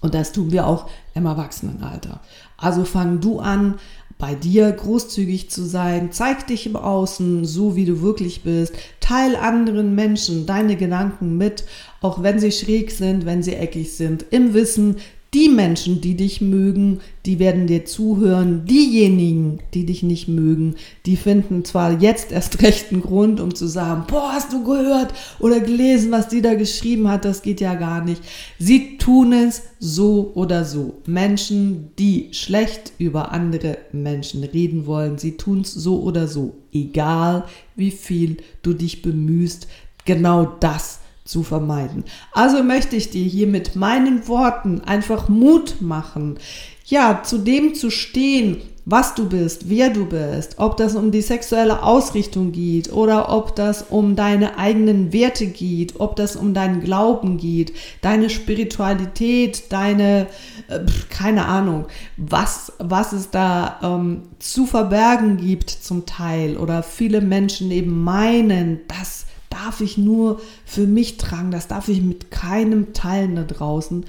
Und 0.02 0.14
das 0.14 0.32
tun 0.32 0.52
wir 0.52 0.68
auch 0.68 0.90
im 1.16 1.26
Erwachsenenalter. 1.26 2.20
Also 2.58 2.86
fang 2.86 3.20
du 3.20 3.40
an, 3.40 3.76
bei 4.20 4.34
dir 4.34 4.72
großzügig 4.72 5.50
zu 5.52 5.64
sein, 5.64 6.12
zeig 6.12 6.48
dich 6.48 6.66
im 6.66 6.76
Außen, 6.76 7.46
so 7.46 7.76
wie 7.76 7.86
du 7.86 8.02
wirklich 8.02 8.42
bist, 8.42 8.74
teil 9.00 9.36
anderen 9.36 9.94
Menschen 9.94 10.48
deine 10.48 10.76
Gedanken 10.76 11.38
mit, 11.38 11.66
auch 12.02 12.24
wenn 12.24 12.40
sie 12.40 12.52
schräg 12.52 12.92
sind, 12.92 13.26
wenn 13.26 13.44
sie 13.44 13.56
eckig 13.56 13.96
sind, 13.96 14.26
im 14.32 14.54
Wissen, 14.56 14.98
die 15.34 15.50
Menschen, 15.50 16.00
die 16.00 16.16
dich 16.16 16.40
mögen, 16.40 17.02
die 17.26 17.38
werden 17.38 17.68
dir 17.68 17.84
zuhören. 17.84 18.66
Diejenigen, 18.66 19.60
die 19.74 19.86
dich 19.86 20.02
nicht 20.02 20.30
mögen, 20.30 20.76
die 21.06 21.18
finden 21.18 21.66
zwar 21.66 22.00
jetzt 22.02 22.32
erst 22.32 22.62
recht 22.64 22.92
einen 22.92 23.02
Grund, 23.02 23.40
um 23.40 23.54
zu 23.54 23.68
sagen, 23.68 24.06
boah, 24.08 24.32
hast 24.32 24.54
du 24.54 24.64
gehört 24.64 25.14
oder 25.40 25.60
gelesen, 25.60 26.12
was 26.12 26.30
die 26.30 26.42
da 26.42 26.54
geschrieben 26.54 27.10
hat, 27.10 27.26
das 27.26 27.42
geht 27.42 27.60
ja 27.60 27.76
gar 27.76 28.04
nicht. 28.04 28.22
Sie 28.58 28.98
tun 28.98 29.34
es 29.34 29.64
so 29.80 30.32
oder 30.34 30.64
so. 30.64 31.02
Menschen, 31.06 31.92
die 32.00 32.30
schlecht 32.32 32.94
über 32.98 33.32
andere 33.32 33.78
Menschen 33.92 34.44
reden 34.44 34.86
wollen, 34.86 35.18
sie 35.18 35.36
tun 35.36 35.62
es 35.62 35.74
so 35.74 36.02
oder 36.02 36.28
so. 36.28 36.56
Egal, 36.72 37.46
wie 37.76 37.92
viel 37.92 38.38
du 38.62 38.74
dich 38.74 39.02
bemühst, 39.02 39.68
genau 40.06 40.46
das 40.46 41.02
zu 41.28 41.44
vermeiden. 41.44 42.04
Also 42.32 42.64
möchte 42.64 42.96
ich 42.96 43.10
dir 43.10 43.26
hier 43.26 43.48
mit 43.48 43.76
meinen 43.76 44.28
Worten 44.28 44.82
einfach 44.82 45.30
Mut 45.30 45.76
machen, 45.82 46.38
ja, 46.86 47.22
zu 47.24 47.38
dem 47.38 47.76
zu 47.76 47.90
stehen, 47.90 48.62
was 48.90 49.16
du 49.16 49.28
bist, 49.28 49.70
wer 49.70 49.90
du 49.90 50.06
bist, 50.06 50.60
ob 50.60 50.78
das 50.78 50.96
um 50.96 51.12
die 51.12 51.22
sexuelle 51.22 51.84
Ausrichtung 51.84 52.54
geht 52.54 52.94
oder 52.94 53.34
ob 53.34 53.54
das 53.54 53.82
um 53.90 54.16
deine 54.16 54.58
eigenen 54.58 55.12
Werte 55.12 55.48
geht, 55.48 56.00
ob 56.00 56.16
das 56.16 56.38
um 56.38 56.54
deinen 56.54 56.80
Glauben 56.80 57.36
geht, 57.36 57.74
deine 58.00 58.30
Spiritualität, 58.30 59.64
deine, 59.74 60.28
äh, 60.70 60.80
keine 61.10 61.48
Ahnung, 61.48 61.88
was, 62.16 62.72
was 62.80 63.12
es 63.12 63.30
da 63.30 63.78
ähm, 63.84 64.22
zu 64.40 64.66
verbergen 64.66 65.36
gibt 65.36 65.70
zum 65.70 66.06
Teil 66.06 66.56
oder 66.56 66.82
viele 66.82 67.20
Menschen 67.20 67.72
eben 67.72 68.06
meinen, 68.06 68.80
dass 68.88 69.26
darf 69.50 69.82
ich 69.82 69.98
nur 69.98 70.42
für 70.66 70.88
mich 70.88 71.18
tragen, 71.18 71.52
das 71.52 71.68
darf 71.68 71.88
ich 71.88 72.02
mit 72.02 72.32
keinem 72.32 72.94
teilen 72.94 73.36
da 73.36 73.44
draußen. 73.44 74.06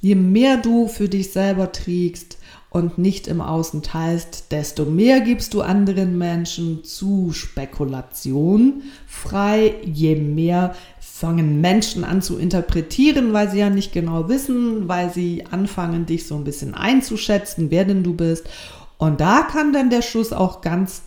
Je 0.00 0.14
mehr 0.14 0.56
du 0.56 0.88
für 0.88 1.08
dich 1.08 1.32
selber 1.32 1.72
trägst 1.72 2.38
und 2.70 2.98
nicht 2.98 3.26
im 3.26 3.40
Außen 3.40 3.82
teilst, 3.82 4.52
desto 4.52 4.84
mehr 4.84 5.20
gibst 5.20 5.54
du 5.54 5.60
anderen 5.60 6.16
Menschen 6.16 6.84
zu 6.84 7.32
Spekulation 7.32 8.82
frei, 9.06 9.74
je 9.84 10.14
mehr 10.14 10.74
fangen 11.00 11.60
Menschen 11.60 12.04
an 12.04 12.22
zu 12.22 12.38
interpretieren, 12.38 13.32
weil 13.34 13.50
sie 13.50 13.58
ja 13.58 13.68
nicht 13.68 13.92
genau 13.92 14.28
wissen, 14.28 14.88
weil 14.88 15.12
sie 15.12 15.44
anfangen, 15.50 16.06
dich 16.06 16.26
so 16.26 16.36
ein 16.36 16.44
bisschen 16.44 16.74
einzuschätzen, 16.74 17.70
wer 17.70 17.84
denn 17.84 18.02
du 18.02 18.14
bist. 18.14 18.48
Und 18.96 19.20
da 19.20 19.42
kann 19.42 19.72
dann 19.72 19.90
der 19.90 20.02
Schuss 20.02 20.32
auch 20.32 20.62
ganz 20.62 21.02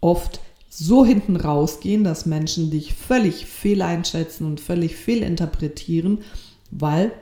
oft 0.00 0.40
so 0.78 1.06
hinten 1.06 1.36
rausgehen, 1.36 2.04
dass 2.04 2.26
Menschen 2.26 2.70
dich 2.70 2.94
völlig 2.94 3.46
fehleinschätzen 3.46 4.46
und 4.46 4.60
völlig 4.60 4.94
fehlinterpretieren, 4.96 6.18
weil 6.70 7.12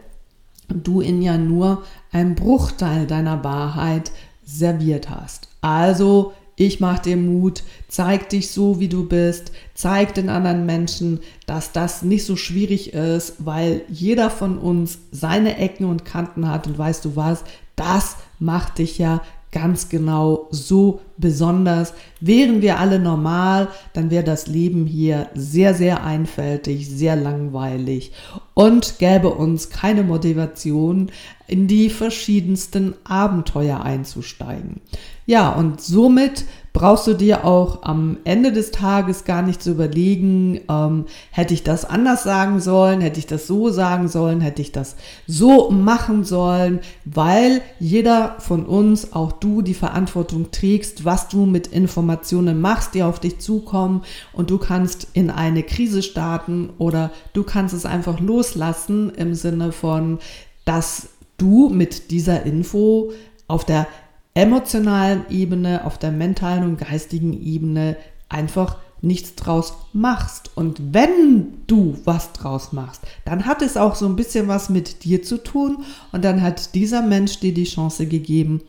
du 0.69 1.01
ihnen 1.01 1.23
ja 1.23 1.39
nur 1.39 1.85
einen 2.11 2.35
Bruchteil 2.35 3.07
deiner 3.07 3.45
Wahrheit 3.45 4.11
serviert 4.45 5.09
hast. 5.09 5.49
Also 5.61 6.33
ich 6.57 6.81
mache 6.81 7.03
dir 7.03 7.17
Mut, 7.17 7.63
zeig 7.87 8.29
dich 8.29 8.51
so, 8.51 8.81
wie 8.81 8.89
du 8.89 9.09
bist, 9.09 9.53
zeig 9.75 10.15
den 10.15 10.31
anderen 10.31 10.67
Menschen, 10.67 11.21
dass 11.47 11.71
das 11.71 12.03
nicht 12.03 12.25
so 12.25 12.35
schwierig 12.35 12.93
ist, 12.93 13.35
weil 13.45 13.83
jeder 13.89 14.31
von 14.31 14.59
uns 14.59 14.99
seine 15.13 15.59
Ecken 15.59 15.87
und 15.87 16.05
Kanten 16.05 16.49
hat 16.49 16.67
und 16.67 16.77
weißt 16.77 17.05
du 17.05 17.15
was, 17.15 17.45
das 17.77 18.17
macht 18.41 18.79
dich 18.79 18.99
ja 18.99 19.23
ganz 19.55 19.89
genau 19.89 20.49
so 20.51 21.01
besonders. 21.17 21.95
Wären 22.21 22.61
wir 22.61 22.79
alle 22.81 22.99
normal, 22.99 23.69
dann 23.93 24.11
wäre 24.11 24.25
das 24.25 24.49
Leben 24.49 24.85
hier 24.85 25.29
sehr, 25.35 25.73
sehr 25.75 26.03
einfältig, 26.05 26.91
sehr 26.91 27.15
langweilig 27.15 28.13
und 28.53 28.99
gäbe 28.99 29.31
uns 29.31 29.71
keine 29.71 30.03
Motivation, 30.03 31.11
in 31.47 31.69
die 31.69 31.89
verschiedensten 31.89 32.95
Abenteuer 33.05 33.81
einzusteigen. 33.81 34.81
Ja, 35.27 35.51
und 35.51 35.81
somit 35.81 36.45
brauchst 36.75 37.07
du 37.07 37.15
dir 37.15 37.45
auch 37.45 37.85
am 37.85 38.19
Ende 38.25 38.51
des 38.51 38.73
Tages 38.73 39.25
gar 39.25 39.43
nicht 39.43 39.63
zu 39.63 39.71
überlegen, 39.71 40.61
ähm, 40.69 41.07
hätte 41.31 41.55
ich 41.55 41.63
das 41.63 41.85
anders 41.85 42.25
sagen 42.25 42.59
sollen, 42.59 43.01
hätte 43.01 43.21
ich 43.21 43.29
das 43.29 43.47
so 43.47 43.71
sagen 43.71 44.09
sollen, 44.09 44.41
hätte 44.41 44.61
ich 44.61 44.73
das 44.73 44.97
so 45.29 45.71
machen 45.71 46.25
sollen, 46.25 46.81
weil 47.05 47.63
jeder 47.79 48.35
von 48.41 48.67
uns, 48.67 49.13
auch 49.13 49.31
du, 49.31 49.63
die 49.63 49.73
Verantwortung 49.73 50.51
trägst, 50.51 51.05
was 51.05 51.29
du 51.29 51.47
mit 51.47 51.69
Informationen 51.69 52.61
machst, 52.61 52.95
die 52.95 53.05
auf 53.05 53.21
dich 53.21 53.39
zukommen 53.39 54.03
und 54.33 54.51
du 54.51 54.59
kannst 54.59 55.07
in 55.13 55.31
eine 55.31 55.63
Krise 55.63 56.03
starten 56.03 56.71
oder 56.79 57.13
du 57.35 57.45
kannst 57.45 57.73
es 57.73 57.87
einfach 57.87 58.19
loslassen 58.19 59.11
im 59.11 59.37
Sinne 59.37 59.71
von, 59.71 60.19
dass 60.65 61.09
du 61.39 61.69
mit 61.69 62.11
dieser 62.11 62.43
Info 62.43 63.13
auf 63.47 63.65
der 63.65 63.87
emotionalen 64.35 65.25
Ebene, 65.31 65.85
auf 65.85 65.99
der 65.99 66.11
mentalen 66.11 66.65
und 66.65 66.79
geistigen 66.79 67.41
Ebene 67.41 67.97
einfach 68.29 68.79
nichts 69.01 69.35
draus 69.37 69.75
machst. 69.93 70.51
Und 70.57 70.95
wenn 70.95 71.65
du 71.67 71.99
was 72.05 72.33
draus 72.33 72.73
machst, 72.73 73.03
dann 73.25 73.47
hat 73.47 73.63
es 73.63 73.77
auch 73.77 73.95
so 73.95 74.07
ein 74.07 74.17
bisschen 74.17 74.49
was 74.49 74.71
mit 74.71 75.05
dir 75.05 75.23
zu 75.23 75.43
tun 75.43 75.85
und 76.13 76.25
dann 76.25 76.43
hat 76.43 76.75
dieser 76.75 77.03
Mensch 77.03 77.39
dir 77.39 77.55
die 77.55 77.65
Chance 77.65 78.07
gegeben, 78.07 78.63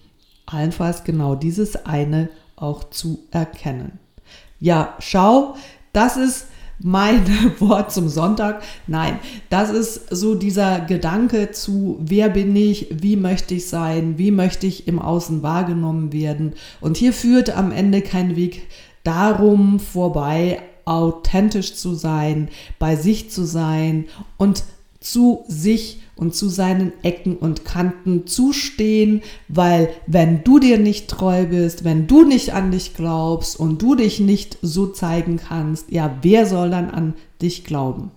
allenfalls 0.46 1.04
genau 1.04 1.36
dieses 1.36 1.86
eine 1.86 2.30
auch 2.56 2.90
zu 2.90 3.20
erkennen. 3.32 4.00
Ja, 4.60 4.96
schau, 5.00 5.56
das 5.94 6.18
ist 6.18 6.48
mein 6.80 7.26
Wort 7.60 7.92
zum 7.92 8.10
Sonntag. 8.10 8.62
Nein, 8.88 9.20
das 9.50 9.70
ist 9.70 10.16
so 10.16 10.36
dieser 10.36 10.82
Gedanke 10.82 11.52
zu, 11.52 11.98
wer 12.00 12.30
bin 12.30 12.56
ich, 12.56 12.88
wie 12.92 13.16
möchte 13.16 13.56
ich 13.56 13.68
sein, 13.68 14.18
wie 14.18 14.32
möchte 14.32 14.68
ich 14.68 14.88
im 14.88 15.00
Außen 15.00 15.44
wahrgenommen 15.44 16.14
werden. 16.14 16.54
Und 16.82 16.98
hier 16.98 17.14
führt 17.14 17.56
am 17.56 17.72
Ende 17.72 18.02
kein 18.02 18.36
Weg 18.36 18.68
darum 19.04 19.80
vorbei, 19.80 20.62
authentisch 20.86 21.76
zu 21.76 21.96
sein, 21.96 22.50
bei 22.78 22.96
sich 22.96 23.32
zu 23.32 23.44
sein 23.44 24.06
und 24.38 24.64
zu 25.06 25.46
sich 25.48 26.00
und 26.16 26.34
zu 26.34 26.50
seinen 26.50 26.94
Ecken 27.04 27.36
und 27.36 27.66
Kanten 27.66 28.26
zustehen, 28.26 29.22
weil 29.48 29.90
wenn 30.08 30.44
du 30.44 30.60
dir 30.60 30.78
nicht 30.78 31.10
treu 31.10 31.46
bist, 31.46 31.84
wenn 31.84 32.08
du 32.08 32.24
nicht 32.24 32.54
an 32.54 32.72
dich 32.72 32.96
glaubst 32.96 33.60
und 33.60 33.82
du 33.82 33.96
dich 33.96 34.20
nicht 34.20 34.58
so 34.62 34.88
zeigen 34.88 35.38
kannst, 35.38 35.92
ja, 35.92 36.18
wer 36.22 36.46
soll 36.46 36.70
dann 36.70 36.90
an 36.90 37.14
dich 37.42 37.66
glauben? 37.66 38.12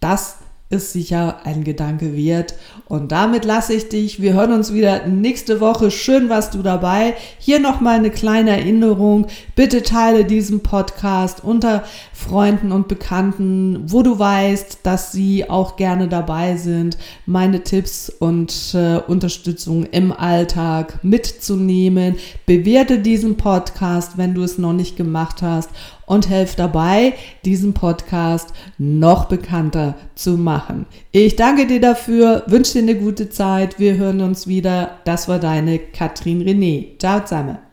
Das 0.00 0.38
ist 0.74 0.92
sicher 0.92 1.38
ein 1.44 1.64
Gedanke 1.64 2.16
wert. 2.16 2.54
Und 2.86 3.12
damit 3.12 3.44
lasse 3.44 3.72
ich 3.72 3.88
dich. 3.88 4.20
Wir 4.20 4.34
hören 4.34 4.52
uns 4.52 4.72
wieder 4.72 5.06
nächste 5.06 5.60
Woche. 5.60 5.90
Schön 5.90 6.28
warst 6.28 6.54
du 6.54 6.62
dabei. 6.62 7.14
Hier 7.38 7.60
nochmal 7.60 7.96
eine 7.96 8.10
kleine 8.10 8.50
Erinnerung. 8.50 9.26
Bitte 9.56 9.82
teile 9.82 10.24
diesen 10.24 10.60
Podcast 10.60 11.42
unter 11.42 11.84
Freunden 12.12 12.72
und 12.72 12.88
Bekannten, 12.88 13.84
wo 13.86 14.02
du 14.02 14.18
weißt, 14.18 14.80
dass 14.82 15.12
sie 15.12 15.48
auch 15.48 15.76
gerne 15.76 16.08
dabei 16.08 16.56
sind, 16.56 16.98
meine 17.26 17.62
Tipps 17.62 18.10
und 18.10 18.74
äh, 18.74 18.98
Unterstützung 18.98 19.84
im 19.86 20.12
Alltag 20.12 20.98
mitzunehmen. 21.02 22.16
Bewerte 22.46 22.98
diesen 22.98 23.36
Podcast, 23.36 24.18
wenn 24.18 24.34
du 24.34 24.42
es 24.42 24.58
noch 24.58 24.72
nicht 24.72 24.96
gemacht 24.96 25.42
hast 25.42 25.70
und 26.06 26.28
helf 26.28 26.56
dabei, 26.56 27.14
diesen 27.44 27.74
Podcast 27.74 28.52
noch 28.78 29.26
bekannter 29.26 29.94
zu 30.14 30.32
machen. 30.32 30.86
Ich 31.12 31.36
danke 31.36 31.66
dir 31.66 31.80
dafür, 31.80 32.44
wünsche 32.46 32.74
dir 32.74 32.90
eine 32.90 32.96
gute 32.96 33.30
Zeit. 33.30 33.78
Wir 33.78 33.96
hören 33.96 34.20
uns 34.20 34.46
wieder. 34.46 34.98
Das 35.04 35.28
war 35.28 35.38
deine 35.38 35.78
Katrin 35.78 36.42
René. 36.42 36.98
Ciao 36.98 37.20
zusammen. 37.20 37.63